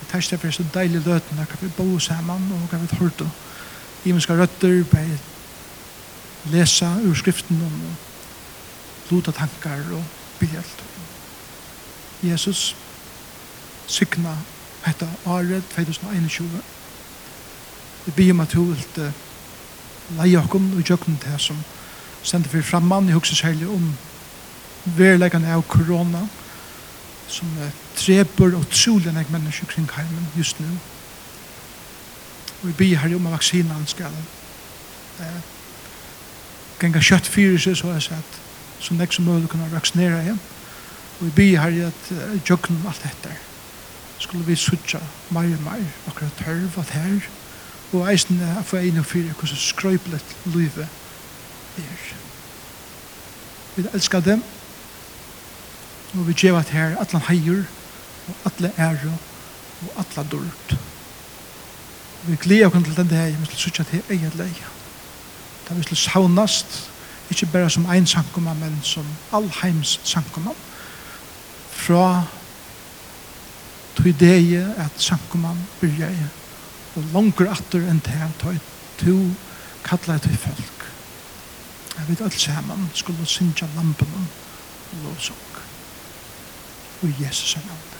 [0.00, 2.96] Vi tar ikke fire så deilig løten, der kan vi bo saman og kan vi
[2.96, 3.30] hørte.
[4.04, 5.18] I skal røtter, bare
[6.44, 7.70] lesa ur skriften og
[9.10, 10.04] luta tankar og
[10.38, 10.84] behjelt.
[12.22, 12.76] Jesus
[13.86, 14.36] sykna
[14.84, 16.48] hetta året 2021.
[18.06, 19.12] Vi blir om at hun vil
[20.18, 21.56] leie okkom og jøkken til som
[22.22, 23.06] sender for framman.
[23.06, 23.92] Jeg husker særlig om
[24.84, 26.22] verleggene av korona,
[27.28, 30.68] som uh, treper og trolig nek mennesker kring heimen just nu.
[32.62, 34.12] Og vi byr her om at vaksinan skal
[35.20, 35.40] uh,
[36.80, 38.40] genga kjøtt fyrir seg, så jeg sett,
[38.80, 40.42] som nek som mulig kunne vaksinere igjen.
[41.20, 43.38] Og vi byr her i at uh, jøkken alt dette
[44.24, 45.00] skulle vi sutja
[45.34, 47.24] mer og mer akkurat tørv og her
[47.94, 50.88] og eisen er for en og fire hvordan skrøyplet livet
[51.78, 52.14] er.
[53.76, 54.42] Vi elskar dem
[56.14, 57.64] Og vi gjeva at her atlan heier,
[58.28, 59.12] og atle ære,
[59.82, 60.76] og atla dult
[62.26, 64.68] Vi gleder oss til den dag vi skal sørge til eget leie.
[65.68, 66.90] Da vi skal saunast
[67.30, 70.54] ikke bare som ein sankumma, men som allheims sankumma.
[71.70, 72.24] Fra
[73.96, 76.26] tog deg at sankumma byrja i,
[76.96, 78.56] og langer atter enn til han tog
[79.02, 79.18] to
[79.84, 80.88] kallar til folk.
[81.98, 85.53] Jeg vet alt saman skulle synja lampen og lovsånd
[87.04, 87.93] i Jesus' navn.